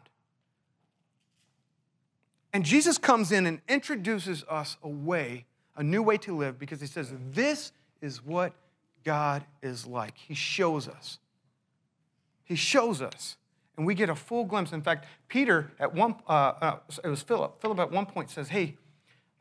[2.54, 6.82] And Jesus comes in and introduces us a way, a new way to live, because
[6.82, 8.54] he says, This is what
[9.04, 10.18] God is like.
[10.18, 11.20] He shows us.
[12.44, 13.38] He shows us.
[13.76, 14.72] And we get a full glimpse.
[14.72, 17.62] In fact, Peter, at one, uh, uh, it was Philip.
[17.62, 18.76] Philip at one point says, Hey,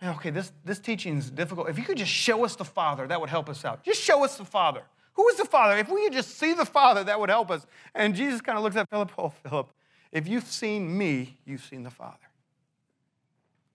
[0.02, 1.68] okay, this, this teaching is difficult.
[1.68, 3.82] If you could just show us the Father, that would help us out.
[3.82, 4.82] Just show us the Father.
[5.16, 5.76] Who is the Father?
[5.76, 7.66] If we could just see the Father, that would help us.
[7.94, 9.70] And Jesus kind of looks at Philip, oh, Philip,
[10.12, 12.18] if you've seen me, you've seen the Father.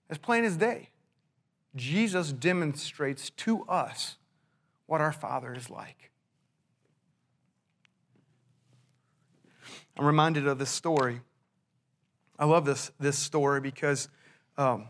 [0.08, 0.90] As plain as day.
[1.74, 4.16] Jesus demonstrates to us
[4.86, 6.10] what our Father is like.
[9.98, 11.20] I'm reminded of this story
[12.42, 14.08] I love this, this story because,
[14.58, 14.88] um,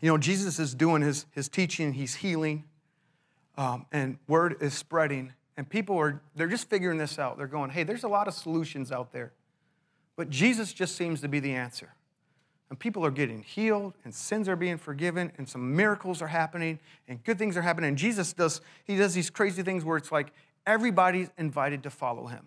[0.00, 2.62] you know, Jesus is doing his, his teaching, he's healing,
[3.56, 5.32] um, and word is spreading.
[5.56, 7.38] And people are, they're just figuring this out.
[7.38, 9.32] They're going, hey, there's a lot of solutions out there.
[10.16, 11.94] But Jesus just seems to be the answer.
[12.70, 16.78] And people are getting healed, and sins are being forgiven, and some miracles are happening,
[17.06, 17.88] and good things are happening.
[17.88, 20.32] And Jesus does, he does these crazy things where it's like
[20.66, 22.46] everybody's invited to follow him.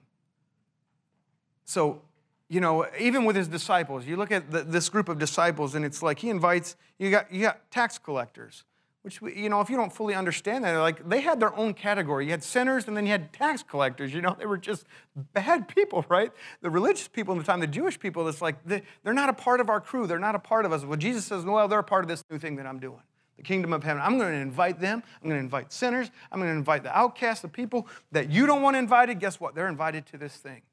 [1.65, 2.01] So,
[2.49, 5.85] you know, even with his disciples, you look at the, this group of disciples, and
[5.85, 8.63] it's like he invites, you got, you got tax collectors,
[9.07, 12.25] which, you know, if you don't fully understand that, like they had their own category.
[12.25, 14.13] You had sinners and then you had tax collectors.
[14.13, 14.85] You know, they were just
[15.33, 16.31] bad people, right?
[16.61, 19.33] The religious people in the time, the Jewish people, it's like they, they're not a
[19.33, 20.07] part of our crew.
[20.07, 20.83] They're not a part of us.
[20.83, 23.01] Well, Jesus says, well, they're a part of this new thing that I'm doing
[23.37, 24.01] the kingdom of heaven.
[24.03, 25.03] I'm going to invite them.
[25.21, 26.09] I'm going to invite sinners.
[26.31, 29.19] I'm going to invite the outcasts, the people that you don't want invited.
[29.19, 29.53] Guess what?
[29.53, 30.63] They're invited to this thing.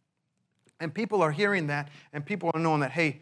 [0.81, 3.21] And people are hearing that, and people are knowing that, hey,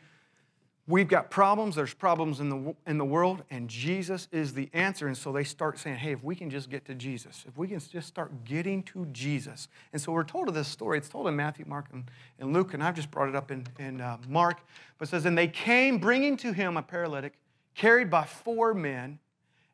[0.89, 5.07] We've got problems, there's problems in the, in the world, and Jesus is the answer.
[5.07, 7.69] And so they start saying, hey, if we can just get to Jesus, if we
[7.69, 9.69] can just start getting to Jesus.
[9.93, 10.99] And so we're told of this story.
[10.99, 13.65] It's told in Matthew, Mark, and, and Luke, and I've just brought it up in,
[13.79, 14.59] in uh, Mark.
[14.99, 17.35] But it says, and they came bringing to him a paralytic
[17.77, 19.21] carried by four men.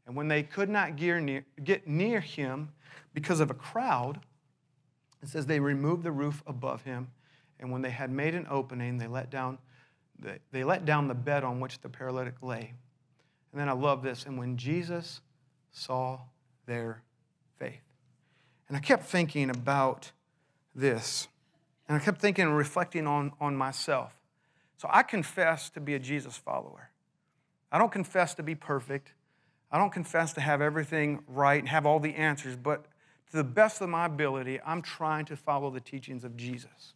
[0.06, 2.68] And when they could not near, get near him
[3.14, 4.20] because of a crowd,
[5.22, 7.08] it says they removed the roof above him.
[7.58, 9.58] And when they had made an opening, they let down
[10.52, 12.74] they let down the bed on which the paralytic lay.
[13.52, 14.26] And then I love this.
[14.26, 15.20] And when Jesus
[15.70, 16.20] saw
[16.66, 17.02] their
[17.58, 17.80] faith.
[18.68, 20.12] And I kept thinking about
[20.74, 21.28] this.
[21.88, 24.12] And I kept thinking and reflecting on, on myself.
[24.76, 26.90] So I confess to be a Jesus follower.
[27.72, 29.12] I don't confess to be perfect.
[29.70, 32.86] I don't confess to have everything right and have all the answers, but
[33.30, 36.94] to the best of my ability, I'm trying to follow the teachings of Jesus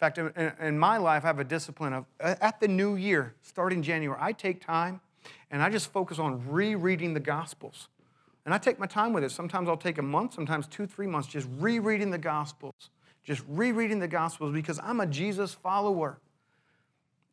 [0.00, 3.82] fact, in, in my life, I have a discipline of at the new year, starting
[3.82, 5.00] January, I take time
[5.50, 7.88] and I just focus on rereading the Gospels.
[8.44, 9.30] And I take my time with it.
[9.30, 12.90] Sometimes I'll take a month, sometimes two, three months, just rereading the Gospels.
[13.22, 16.18] Just rereading the Gospels because I'm a Jesus follower.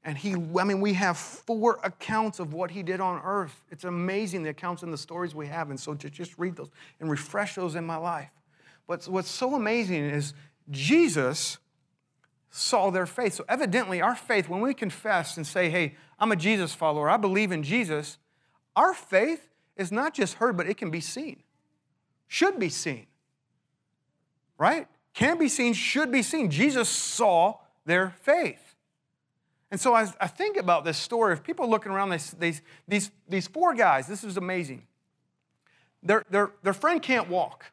[0.04, 3.64] And he, I mean, we have four accounts of what he did on earth.
[3.72, 5.70] It's amazing the accounts and the stories we have.
[5.70, 8.30] And so to just read those and refresh those in my life.
[8.86, 10.34] But what's so amazing is
[10.70, 11.58] Jesus
[12.50, 13.34] saw their faith.
[13.34, 17.18] So, evidently, our faith, when we confess and say, hey, I'm a Jesus follower, I
[17.18, 18.18] believe in Jesus,
[18.76, 21.44] our faith is not just heard, but it can be seen.
[22.28, 23.08] Should be seen.
[24.58, 24.88] Right?
[25.14, 26.50] Can be seen, should be seen.
[26.50, 28.76] Jesus saw their faith.
[29.70, 31.34] And so I, I think about this story.
[31.34, 34.84] If people looking around, they, they, these, these four guys, this is amazing.
[36.04, 37.66] Their, their, their friend can't walk.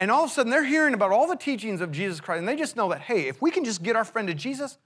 [0.00, 2.48] And all of a sudden, they're hearing about all the teachings of Jesus Christ, and
[2.48, 4.78] they just know that, hey, if we can just get our friend to Jesus,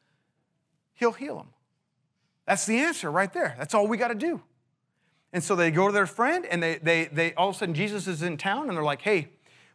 [0.95, 1.49] he'll heal him.
[2.47, 3.55] That's the answer right there.
[3.59, 4.43] That's all we got to do.
[5.33, 7.75] And so they go to their friend, and they, they, they all of a sudden,
[7.75, 9.29] Jesus is in town, and they're like, hey,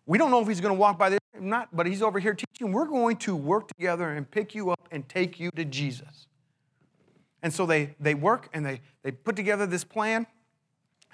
[0.06, 2.20] we don't know if he's going to walk by there or not, but he's over
[2.20, 2.72] here teaching.
[2.72, 6.28] We're going to work together and pick you up and take you to Jesus.
[7.42, 10.28] And so they, they work and they, they put together this plan,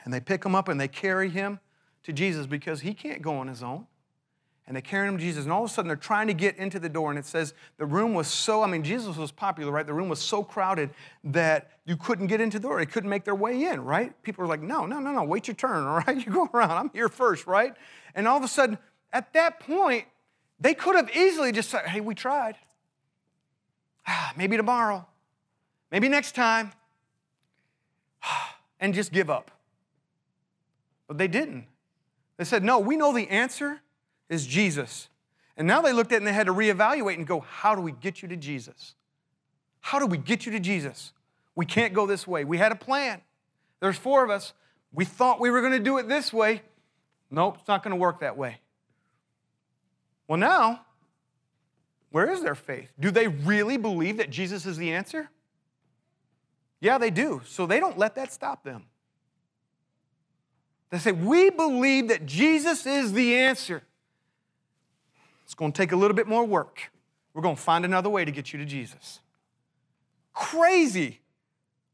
[0.03, 1.59] and they pick him up and they carry him
[2.03, 3.87] to Jesus because he can't go on his own
[4.69, 5.45] and they carry him to Jesus.
[5.45, 7.09] And all of a sudden, they're trying to get into the door.
[7.09, 9.85] And it says the room was so, I mean, Jesus was popular, right?
[9.85, 10.91] The room was so crowded
[11.23, 12.77] that you couldn't get into the door.
[12.77, 14.13] They couldn't make their way in, right?
[14.21, 16.15] People were like, no, no, no, no, wait your turn, all right?
[16.25, 16.69] You go around.
[16.69, 17.73] I'm here first, right?
[18.13, 18.77] And all of a sudden,
[19.11, 20.05] at that point,
[20.59, 22.55] they could have easily just said, hey, we tried.
[24.37, 25.07] Maybe tomorrow.
[25.91, 26.71] Maybe next time.
[28.81, 29.51] And just give up.
[31.05, 31.65] But they didn't.
[32.37, 33.81] They said, no, we know the answer
[34.29, 35.09] is Jesus.
[35.57, 37.81] And now they looked at it and they had to reevaluate and go, how do
[37.81, 38.95] we get you to Jesus?
[39.81, 41.11] How do we get you to Jesus?
[41.55, 42.45] We can't go this way.
[42.45, 43.21] We had a plan.
[43.79, 44.53] There's four of us.
[44.93, 46.61] We thought we were going to do it this way.
[47.29, 48.59] Nope, it's not going to work that way.
[50.27, 50.85] Well, now,
[52.11, 52.91] where is their faith?
[52.99, 55.29] Do they really believe that Jesus is the answer?
[56.79, 57.41] Yeah, they do.
[57.45, 58.85] So they don't let that stop them.
[60.89, 63.83] They say, We believe that Jesus is the answer.
[65.49, 66.91] It's going to take a little bit more work.
[67.33, 69.19] We're going to find another way to get you to Jesus.
[70.31, 71.21] Crazy.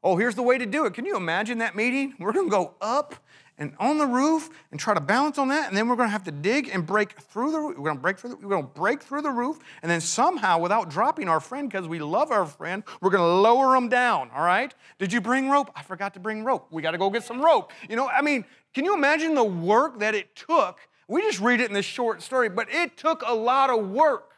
[0.03, 0.93] Oh, here's the way to do it.
[0.93, 2.15] Can you imagine that meeting?
[2.19, 3.15] We're going to go up
[3.57, 6.11] and on the roof and try to balance on that, and then we're going to
[6.11, 7.77] have to dig and break through the roof.
[7.77, 10.01] We're going to break through the, we're going to break through the roof, and then
[10.01, 13.87] somehow, without dropping our friend, because we love our friend, we're going to lower him
[13.87, 14.31] down.
[14.35, 14.73] All right?
[14.99, 15.71] Did you bring rope?
[15.77, 16.67] I forgot to bring rope.
[16.71, 17.71] We got to go get some rope.
[17.89, 18.43] You know, I mean,
[18.73, 22.21] can you imagine the work that it took we just read it in this short
[22.21, 24.31] story, but it took a lot of work.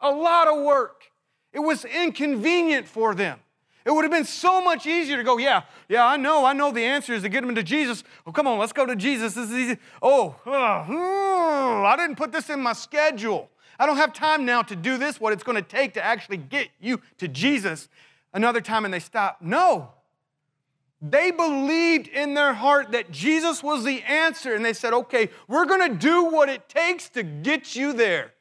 [0.00, 1.04] A lot of work.
[1.52, 3.38] It was inconvenient for them.
[3.84, 6.70] It would have been so much easier to go, yeah, yeah, I know, I know
[6.70, 8.04] the answer is to get them to Jesus.
[8.26, 9.34] Oh, come on, let's go to Jesus.
[9.34, 9.78] This is easy.
[10.02, 13.48] Oh, oh, I didn't put this in my schedule.
[13.78, 16.36] I don't have time now to do this, what it's going to take to actually
[16.36, 17.88] get you to Jesus.
[18.34, 19.38] Another time, and they stop.
[19.40, 19.92] No.
[21.02, 25.64] They believed in their heart that Jesus was the answer, and they said, okay, we're
[25.64, 28.32] going to do what it takes to get you there.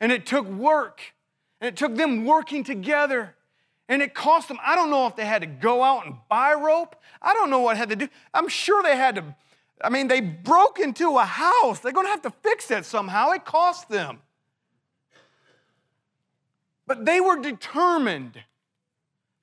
[0.00, 1.00] And it took work,
[1.60, 3.36] and it took them working together.
[3.88, 6.52] And it cost them, I don't know if they had to go out and buy
[6.52, 6.96] rope.
[7.22, 8.08] I don't know what had to do.
[8.34, 9.36] I'm sure they had to,
[9.82, 11.78] I mean, they broke into a house.
[11.78, 13.30] They're going to have to fix that somehow.
[13.30, 14.18] It cost them.
[16.86, 18.42] But they were determined.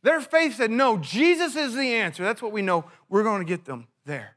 [0.06, 2.22] Their faith said, No, Jesus is the answer.
[2.22, 2.86] That's what we know.
[3.10, 4.36] We're going to get them there.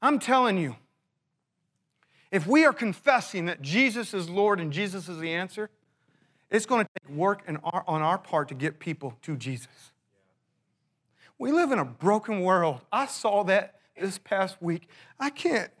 [0.00, 0.76] I'm telling you,
[2.30, 5.68] if we are confessing that Jesus is Lord and Jesus is the answer,
[6.48, 9.90] it's going to take work our, on our part to get people to Jesus.
[11.36, 12.82] We live in a broken world.
[12.92, 14.88] I saw that this past week.
[15.18, 15.72] I can't,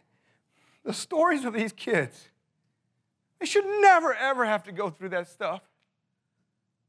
[0.84, 2.30] the stories of these kids,
[3.38, 5.60] they should never, ever have to go through that stuff.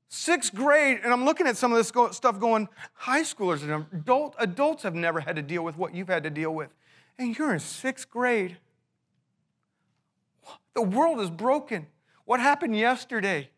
[0.07, 4.35] Sixth grade, and I'm looking at some of this stuff going, high schoolers and adult,
[4.37, 6.69] adults have never had to deal with what you've had to deal with.
[7.17, 8.57] And you're in sixth grade.
[10.73, 11.87] The world is broken.
[12.25, 13.49] What happened yesterday?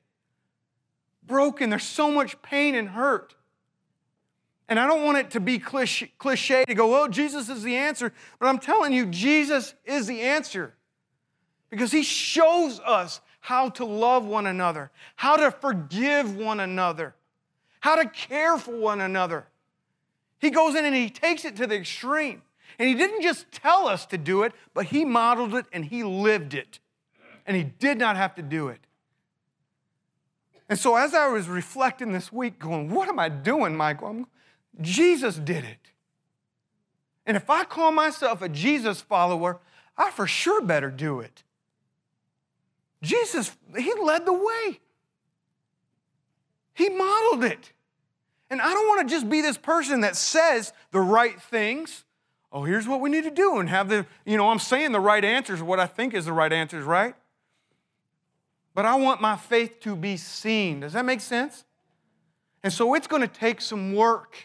[1.27, 1.69] broken.
[1.69, 3.35] There's so much pain and hurt.
[4.69, 7.75] And I don't want it to be cliche, cliche to go, oh, Jesus is the
[7.75, 8.11] answer.
[8.39, 10.73] But I'm telling you, Jesus is the answer
[11.69, 17.15] because he shows us how to love one another, how to forgive one another,
[17.79, 19.47] how to care for one another.
[20.37, 22.41] He goes in and he takes it to the extreme.
[22.77, 26.03] And he didn't just tell us to do it, but he modeled it and he
[26.03, 26.79] lived it.
[27.45, 28.81] And he did not have to do it.
[30.67, 34.09] And so as I was reflecting this week, going, what am I doing, Michael?
[34.09, 34.27] I'm,
[34.81, 35.91] Jesus did it.
[37.25, 39.61] And if I call myself a Jesus follower,
[39.97, 41.43] I for sure better do it.
[43.01, 44.79] Jesus, He led the way.
[46.73, 47.71] He modeled it.
[48.49, 52.05] And I don't want to just be this person that says the right things.
[52.51, 54.99] Oh, here's what we need to do, and have the, you know, I'm saying the
[54.99, 57.13] right answers, what I think is the right answers, right?
[58.77, 60.81] but I want my faith to be seen.
[60.81, 61.65] Does that make sense?
[62.61, 64.35] And so it's going to take some work.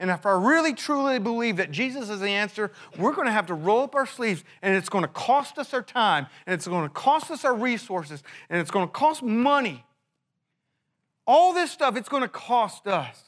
[0.00, 3.46] And if I really truly believe that Jesus is the answer, we're going to have
[3.46, 6.68] to roll up our sleeves and it's going to cost us our time and it's
[6.68, 9.84] going to cost us our resources and it's going to cost money.
[11.26, 13.24] All this stuff, it's going to cost us.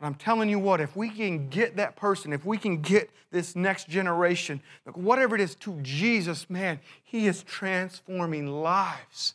[0.00, 3.10] But I'm telling you what, if we can get that person, if we can get
[3.30, 4.60] this next generation,
[4.94, 9.34] whatever it is, to Jesus, man, He is transforming lives.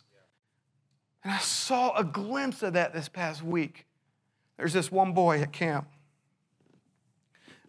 [1.23, 3.85] And I saw a glimpse of that this past week.
[4.57, 5.87] There's this one boy at camp.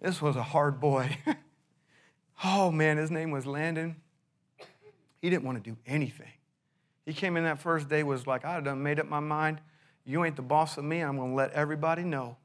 [0.00, 1.18] This was a hard boy.
[2.44, 3.96] oh man, his name was Landon.
[5.20, 6.30] He didn't want to do anything.
[7.04, 9.60] He came in that first day, was like, I done made up my mind.
[10.04, 11.00] You ain't the boss of me.
[11.00, 12.36] I'm going to let everybody know.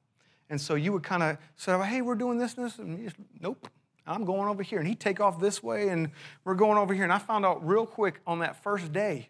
[0.50, 2.80] And so you would kind of say, hey, we're doing this and this.
[2.80, 3.68] And just, nope,
[4.06, 4.80] I'm going over here.
[4.80, 6.10] And he'd take off this way, and
[6.44, 7.04] we're going over here.
[7.04, 9.30] And I found out real quick on that first day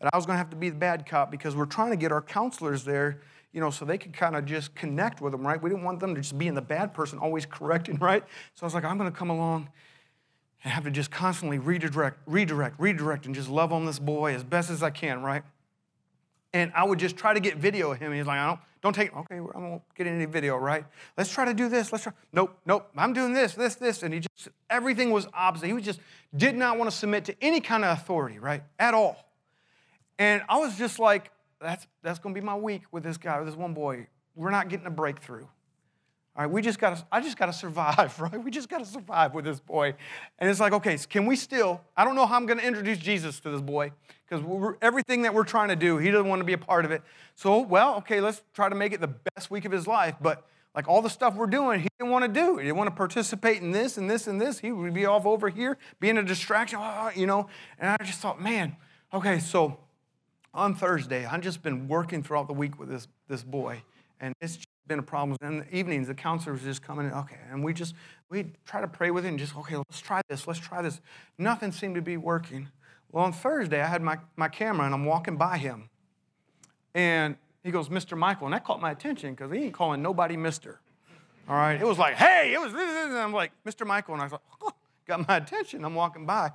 [0.00, 1.96] that I was going to have to be the bad cop because we're trying to
[1.96, 3.22] get our counselors there,
[3.52, 5.60] you know, so they could kind of just connect with them, right?
[5.60, 8.22] We didn't want them to just be in the bad person, always correcting, right?
[8.54, 9.68] So I was like, I'm going to come along
[10.62, 14.44] and have to just constantly redirect, redirect, redirect, and just love on this boy as
[14.44, 15.42] best as I can, right?
[16.52, 18.12] And I would just try to get video of him.
[18.12, 20.84] He's like, I don't, don't take, okay, I won't get any video, right?
[21.16, 21.92] Let's try to do this.
[21.92, 22.12] Let's try.
[22.32, 24.02] Nope, nope, I'm doing this, this, this.
[24.02, 25.66] And he just, everything was opposite.
[25.66, 26.00] He was just
[26.36, 28.62] did not want to submit to any kind of authority, right?
[28.78, 29.24] At all.
[30.18, 31.30] And I was just like,
[31.60, 34.06] that's, that's going to be my week with this guy, with this one boy.
[34.34, 35.46] We're not getting a breakthrough.
[36.36, 38.42] All right, we just got to, I just got to survive, right?
[38.42, 39.94] We just got to survive with this boy.
[40.38, 42.98] And it's like, okay, can we still, I don't know how I'm going to introduce
[42.98, 43.92] Jesus to this boy
[44.28, 44.44] because
[44.80, 47.02] everything that we're trying to do, he doesn't want to be a part of it.
[47.34, 50.14] So, well, okay, let's try to make it the best week of his life.
[50.20, 52.56] But like all the stuff we're doing, he didn't want to do.
[52.58, 54.60] He didn't want to participate in this and this and this.
[54.60, 57.48] He would be off over here, being a distraction, ah, you know.
[57.78, 58.76] And I just thought, man,
[59.12, 59.78] okay, so
[60.52, 63.82] on Thursday, I've just been working throughout the week with this, this boy,
[64.20, 65.36] and it's been a problem.
[65.40, 67.94] And the evenings, the counselors just coming in, okay, and we just,
[68.28, 71.00] we try to pray with him, just, okay, let's try this, let's try this.
[71.38, 72.68] Nothing seemed to be working.
[73.12, 75.88] Well, on Thursday, I had my, my camera, and I'm walking by him,
[76.94, 78.18] and he goes, Mr.
[78.18, 80.76] Michael, and that caught my attention because he ain't calling nobody Mr.
[81.48, 83.86] All right, it was like, hey, it was this, and I'm like, Mr.
[83.86, 84.72] Michael, and I thought, oh,
[85.06, 85.84] got my attention.
[85.84, 86.52] I'm walking by,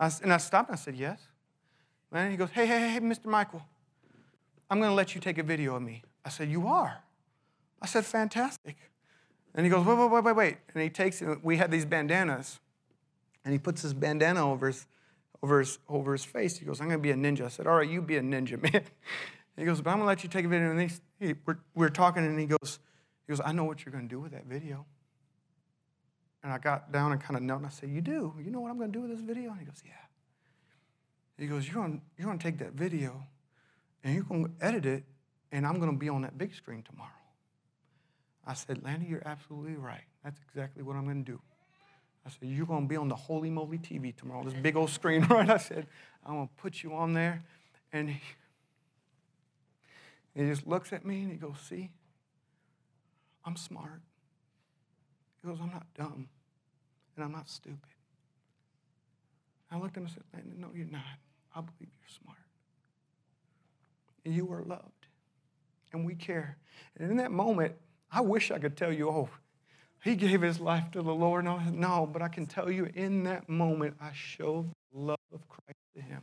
[0.00, 1.27] I, and I stopped, and I said, yes.
[2.12, 3.26] And he goes, hey, hey, hey, Mr.
[3.26, 3.62] Michael,
[4.70, 6.02] I'm going to let you take a video of me.
[6.24, 7.02] I said, you are?
[7.80, 8.76] I said, Fantastic.
[9.54, 10.56] And he goes, Wait, wait, wait, wait, wait.
[10.74, 12.60] And he takes, we had these bandanas,
[13.44, 14.86] and he puts his bandana over his,
[15.42, 16.58] over his, over his face.
[16.58, 17.44] He goes, I'm going to be a ninja.
[17.44, 18.82] I said, All right, you be a ninja, man.
[19.56, 20.70] He goes, But I'm going to let you take a video.
[20.70, 20.90] And he,
[21.20, 22.78] he, we're, we're talking, and he goes,
[23.26, 24.86] he goes, I know what you're going to do with that video.
[26.42, 28.34] And I got down and kind of knelt, and I said, You do?
[28.42, 29.50] You know what I'm going to do with this video?
[29.50, 29.92] And he goes, Yeah.
[31.38, 33.22] He goes, You're going you're to take that video,
[34.02, 35.04] and you're going to edit it,
[35.52, 37.10] and I'm going to be on that big screen tomorrow.
[38.46, 40.04] I said, Lanny, you're absolutely right.
[40.24, 41.40] That's exactly what I'm going to do.
[42.26, 44.90] I said, You're going to be on the Holy Moly TV tomorrow, this big old
[44.90, 45.48] screen, right?
[45.48, 45.86] I said,
[46.26, 47.44] I'm going to put you on there.
[47.92, 48.20] And he,
[50.34, 51.90] he just looks at me and he goes, See,
[53.44, 54.02] I'm smart.
[55.40, 56.28] He goes, I'm not dumb
[57.16, 57.78] and I'm not stupid.
[59.70, 61.02] I looked at him and said, no, you're not.
[61.54, 62.38] I believe you're smart.
[64.24, 65.06] And you are loved.
[65.92, 66.56] And we care.
[66.96, 67.74] And in that moment,
[68.10, 69.28] I wish I could tell you, oh,
[70.02, 71.44] he gave his life to the Lord.
[71.44, 75.48] No, no, but I can tell you in that moment, I showed the love of
[75.48, 76.22] Christ to him.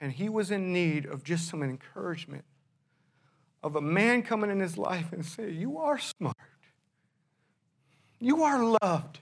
[0.00, 2.44] And he was in need of just some encouragement
[3.62, 6.36] of a man coming in his life and say, You are smart.
[8.18, 9.20] You are loved.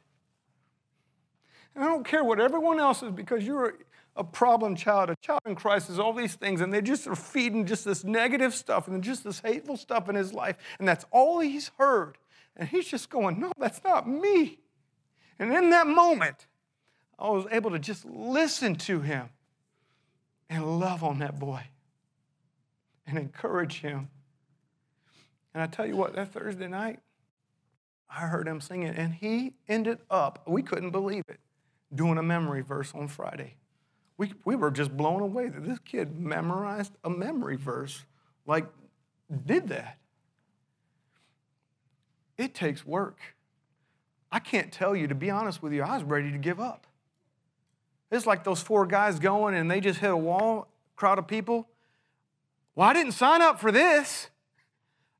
[1.74, 3.74] And I don't care what everyone else is because you're
[4.16, 7.66] a problem child, a child in crisis, all these things, and they just are feeding
[7.66, 10.56] just this negative stuff and just this hateful stuff in his life.
[10.78, 12.18] And that's all he's heard.
[12.56, 14.60] And he's just going, No, that's not me.
[15.38, 16.46] And in that moment,
[17.18, 19.28] I was able to just listen to him
[20.48, 21.62] and love on that boy
[23.06, 24.08] and encourage him.
[25.52, 27.00] And I tell you what, that Thursday night,
[28.08, 31.40] I heard him singing, and he ended up, we couldn't believe it,
[31.92, 33.54] doing a memory verse on Friday.
[34.16, 38.04] We, we were just blown away that this kid memorized a memory verse,
[38.46, 38.66] like,
[39.46, 39.98] did that.
[42.38, 43.18] It takes work.
[44.30, 46.86] I can't tell you, to be honest with you, I was ready to give up.
[48.10, 51.68] It's like those four guys going and they just hit a wall, crowd of people.
[52.74, 54.30] Well, I didn't sign up for this.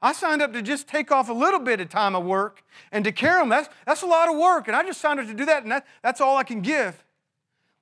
[0.03, 3.05] I signed up to just take off a little bit of time of work and
[3.05, 3.49] to care them.
[3.49, 4.69] That's, that's a lot of work.
[4.69, 7.04] And I just signed up to do that, and that, that's all I can give.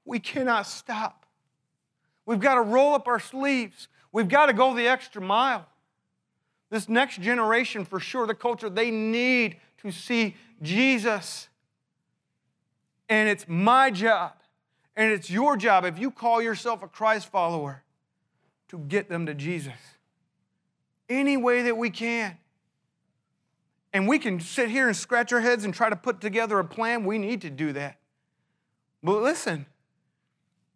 [0.05, 1.26] We cannot stop.
[2.26, 3.88] We've got to roll up our sleeves.
[4.12, 5.66] We've got to go the extra mile.
[6.70, 11.48] This next generation, for sure, the culture, they need to see Jesus.
[13.09, 14.32] And it's my job,
[14.96, 17.82] and it's your job, if you call yourself a Christ follower,
[18.68, 19.74] to get them to Jesus
[21.11, 22.38] any way that we can.
[23.92, 26.64] And we can sit here and scratch our heads and try to put together a
[26.64, 27.05] plan.
[27.05, 27.98] We need to do that.
[29.03, 29.66] But listen,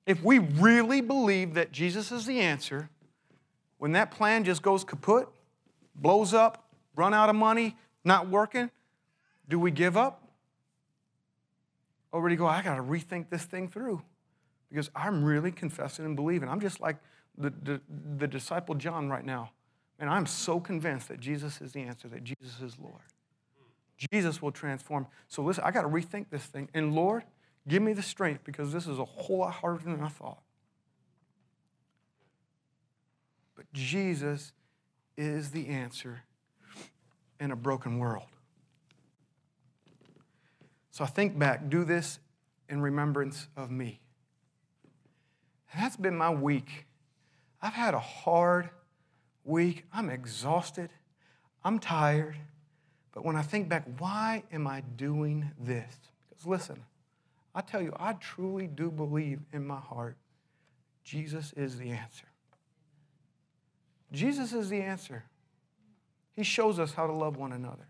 [0.06, 2.88] if we really believe that Jesus is the answer,
[3.78, 5.28] when that plan just goes kaput,
[5.94, 8.70] blows up, run out of money, not working,
[9.48, 10.22] do we give up?
[12.12, 14.00] Or do we go, I got to rethink this thing through?
[14.70, 16.48] Because I'm really confessing and believing.
[16.48, 16.96] I'm just like
[17.36, 17.80] the, the,
[18.18, 19.50] the disciple John right now.
[19.98, 23.02] And I'm so convinced that Jesus is the answer, that Jesus is Lord.
[24.12, 25.06] Jesus will transform.
[25.28, 26.68] So listen, I got to rethink this thing.
[26.74, 27.24] And Lord,
[27.68, 30.42] give me the strength because this is a whole lot harder than I thought.
[33.54, 34.52] But Jesus
[35.16, 36.22] is the answer
[37.40, 38.26] in a broken world.
[40.90, 42.18] So I think back, do this
[42.68, 44.00] in remembrance of me.
[45.74, 46.86] That's been my week.
[47.60, 48.70] I've had a hard
[49.44, 49.84] week.
[49.92, 50.90] I'm exhausted,
[51.64, 52.36] I'm tired.
[53.12, 55.94] But when I think back, why am I doing this?
[56.28, 56.82] Because listen,
[57.56, 60.16] I tell you, I truly do believe in my heart
[61.02, 62.26] Jesus is the answer.
[64.12, 65.22] Jesus is the answer.
[66.34, 67.86] He shows us how to love one another.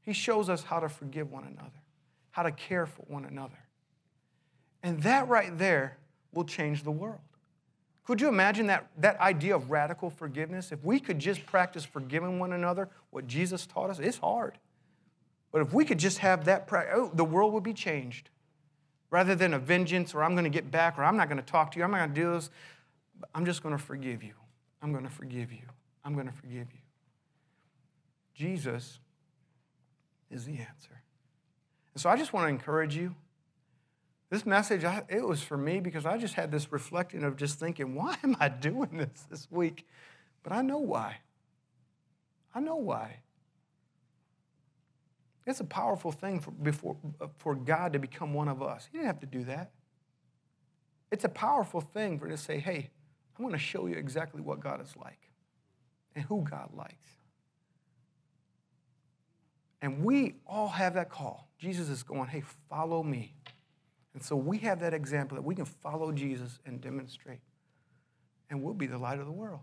[0.00, 1.82] He shows us how to forgive one another,
[2.30, 3.58] how to care for one another.
[4.82, 5.98] And that right there
[6.32, 7.20] will change the world.
[8.04, 10.72] Could you imagine that, that idea of radical forgiveness?
[10.72, 14.56] If we could just practice forgiving one another, what Jesus taught us, it's hard.
[15.52, 18.30] But if we could just have that, oh, the world would be changed.
[19.10, 21.44] Rather than a vengeance or I'm going to get back or I'm not going to
[21.44, 22.50] talk to you, I'm not going to do this,
[23.34, 24.34] I'm just going to forgive you.
[24.82, 25.62] I'm going to forgive you.
[26.04, 26.80] I'm going to forgive you.
[28.34, 28.98] Jesus
[30.30, 31.02] is the answer.
[31.94, 33.14] And so I just want to encourage you
[34.34, 37.60] this message, I, it was for me because I just had this reflecting of just
[37.60, 39.86] thinking, why am I doing this this week?
[40.42, 41.18] But I know why.
[42.52, 43.20] I know why.
[45.46, 48.88] It's a powerful thing for, before, uh, for God to become one of us.
[48.90, 49.72] He didn't have to do that.
[51.10, 52.90] It's a powerful thing for him to say, hey,
[53.36, 55.30] I'm going to show you exactly what God is like
[56.14, 57.10] and who God likes.
[59.82, 61.50] And we all have that call.
[61.58, 63.34] Jesus is going, hey, follow me.
[64.14, 67.40] And so we have that example that we can follow Jesus and demonstrate.
[68.48, 69.60] And we'll be the light of the world.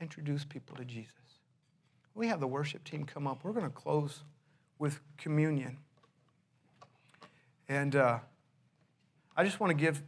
[0.00, 1.14] Introduce people to Jesus.
[2.14, 3.44] We have the worship team come up.
[3.44, 4.24] We're going to close
[4.82, 5.78] with communion.
[7.68, 8.18] And uh,
[9.36, 10.02] I just want to give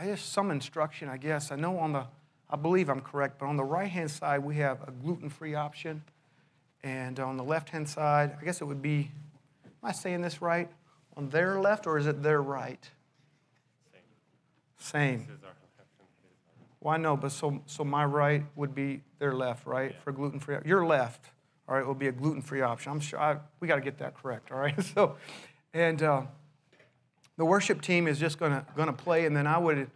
[0.00, 1.52] I guess, some instruction, I guess.
[1.52, 2.06] I know on the,
[2.48, 5.54] I believe I'm correct, but on the right hand side, we have a gluten free
[5.54, 6.02] option.
[6.82, 9.10] And on the left hand side, I guess it would be,
[9.64, 10.70] am I saying this right?
[11.18, 12.90] On their left, or is it their right?
[14.78, 15.26] Same.
[15.26, 15.38] Same.
[16.80, 19.90] Well, I know, but so, so my right would be their left, right?
[19.90, 20.00] Yeah.
[20.04, 20.56] For gluten free.
[20.64, 21.26] Your left,
[21.68, 22.92] all right, it will be a gluten free option.
[22.92, 24.74] I'm sure I, we got to get that correct, all right?
[24.94, 25.16] So,
[25.72, 26.22] and uh,
[27.36, 29.90] the worship team is just going to play, and then I would,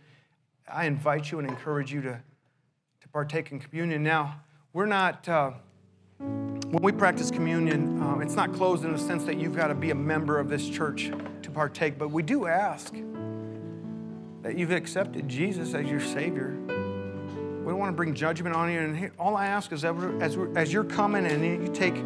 [0.72, 2.20] I invite you and encourage you to,
[3.00, 4.02] to partake in communion.
[4.02, 4.40] Now,
[4.72, 5.52] we're not, uh,
[6.18, 9.74] when we practice communion, um, it's not closed in the sense that you've got to
[9.74, 11.12] be a member of this church
[11.42, 12.94] to partake, but we do ask
[14.42, 16.56] that you've accepted Jesus as your Savior.
[17.68, 18.80] We don't want to bring judgment on you.
[18.80, 21.96] And all I ask is as, as you're coming and you take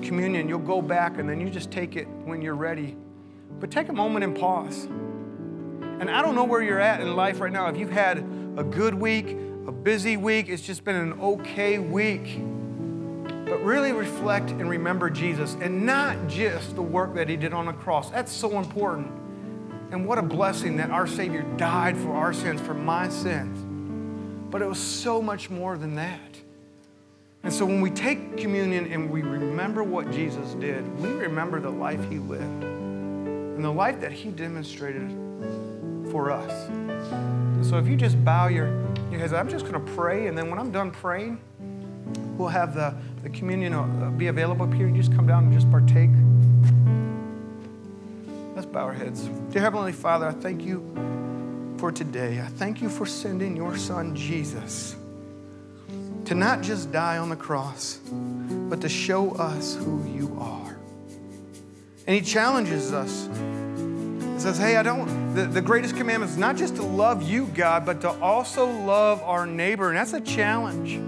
[0.00, 2.96] communion, you'll go back and then you just take it when you're ready.
[3.58, 4.84] But take a moment and pause.
[4.84, 7.66] And I don't know where you're at in life right now.
[7.66, 8.18] If you've had
[8.56, 12.40] a good week, a busy week, it's just been an okay week
[13.44, 17.66] but really reflect and remember Jesus and not just the work that he did on
[17.66, 18.08] the cross.
[18.10, 19.10] That's so important.
[19.90, 23.67] And what a blessing that our Savior died for our sins, for my sins.
[24.50, 26.20] But it was so much more than that.
[27.42, 31.70] And so when we take communion and we remember what Jesus did, we remember the
[31.70, 35.10] life he lived and the life that he demonstrated
[36.10, 36.68] for us.
[36.68, 38.68] And so if you just bow your,
[39.10, 41.40] your heads, I'm just going to pray, and then when I'm done praying,
[42.36, 44.88] we'll have the, the communion uh, be available up here.
[44.88, 46.10] You just come down and just partake.
[48.54, 49.28] Let's bow our heads.
[49.50, 50.80] Dear Heavenly Father, I thank you
[51.78, 52.40] for today.
[52.40, 54.96] I thank you for sending your Son, Jesus,
[56.24, 58.00] to not just die on the cross,
[58.68, 60.76] but to show us who you are.
[62.06, 63.28] And He challenges us.
[64.34, 67.46] He says, Hey, I don't, the, the greatest commandment is not just to love you,
[67.46, 69.88] God, but to also love our neighbor.
[69.88, 71.00] And that's a challenge.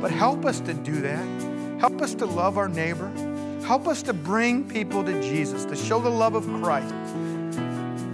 [0.00, 1.80] But help us to do that.
[1.80, 3.10] Help us to love our neighbor.
[3.66, 6.94] Help us to bring people to Jesus, to show the love of Christ,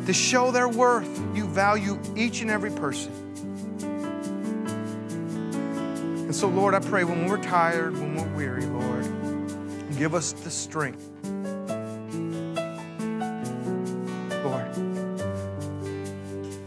[0.07, 1.09] to show their worth.
[1.34, 3.12] You value each and every person.
[6.32, 9.07] And so, Lord, I pray when we're tired, when we're weary, Lord,
[9.98, 11.09] give us the strength.
[14.42, 14.74] Lord,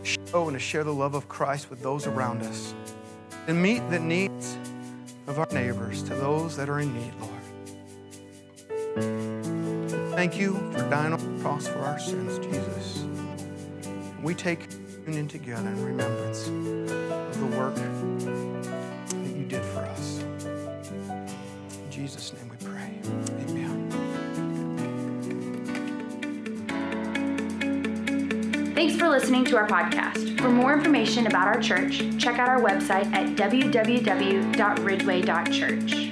[0.04, 2.74] show and to share the love of Christ with those around us
[3.48, 4.58] and meet the needs
[5.28, 7.32] of our neighbors, to those that are in need, Lord.
[10.16, 13.05] Thank you for dying on the cross for our sins, Jesus.
[14.26, 14.68] We take
[15.06, 17.92] union together in remembrance of the work that
[19.38, 20.24] you did for us.
[20.44, 23.00] In Jesus' name we pray.
[23.48, 23.92] Amen.
[28.74, 30.42] Thanks for listening to our podcast.
[30.42, 36.05] For more information about our church, check out our website at www.ridgeway.church.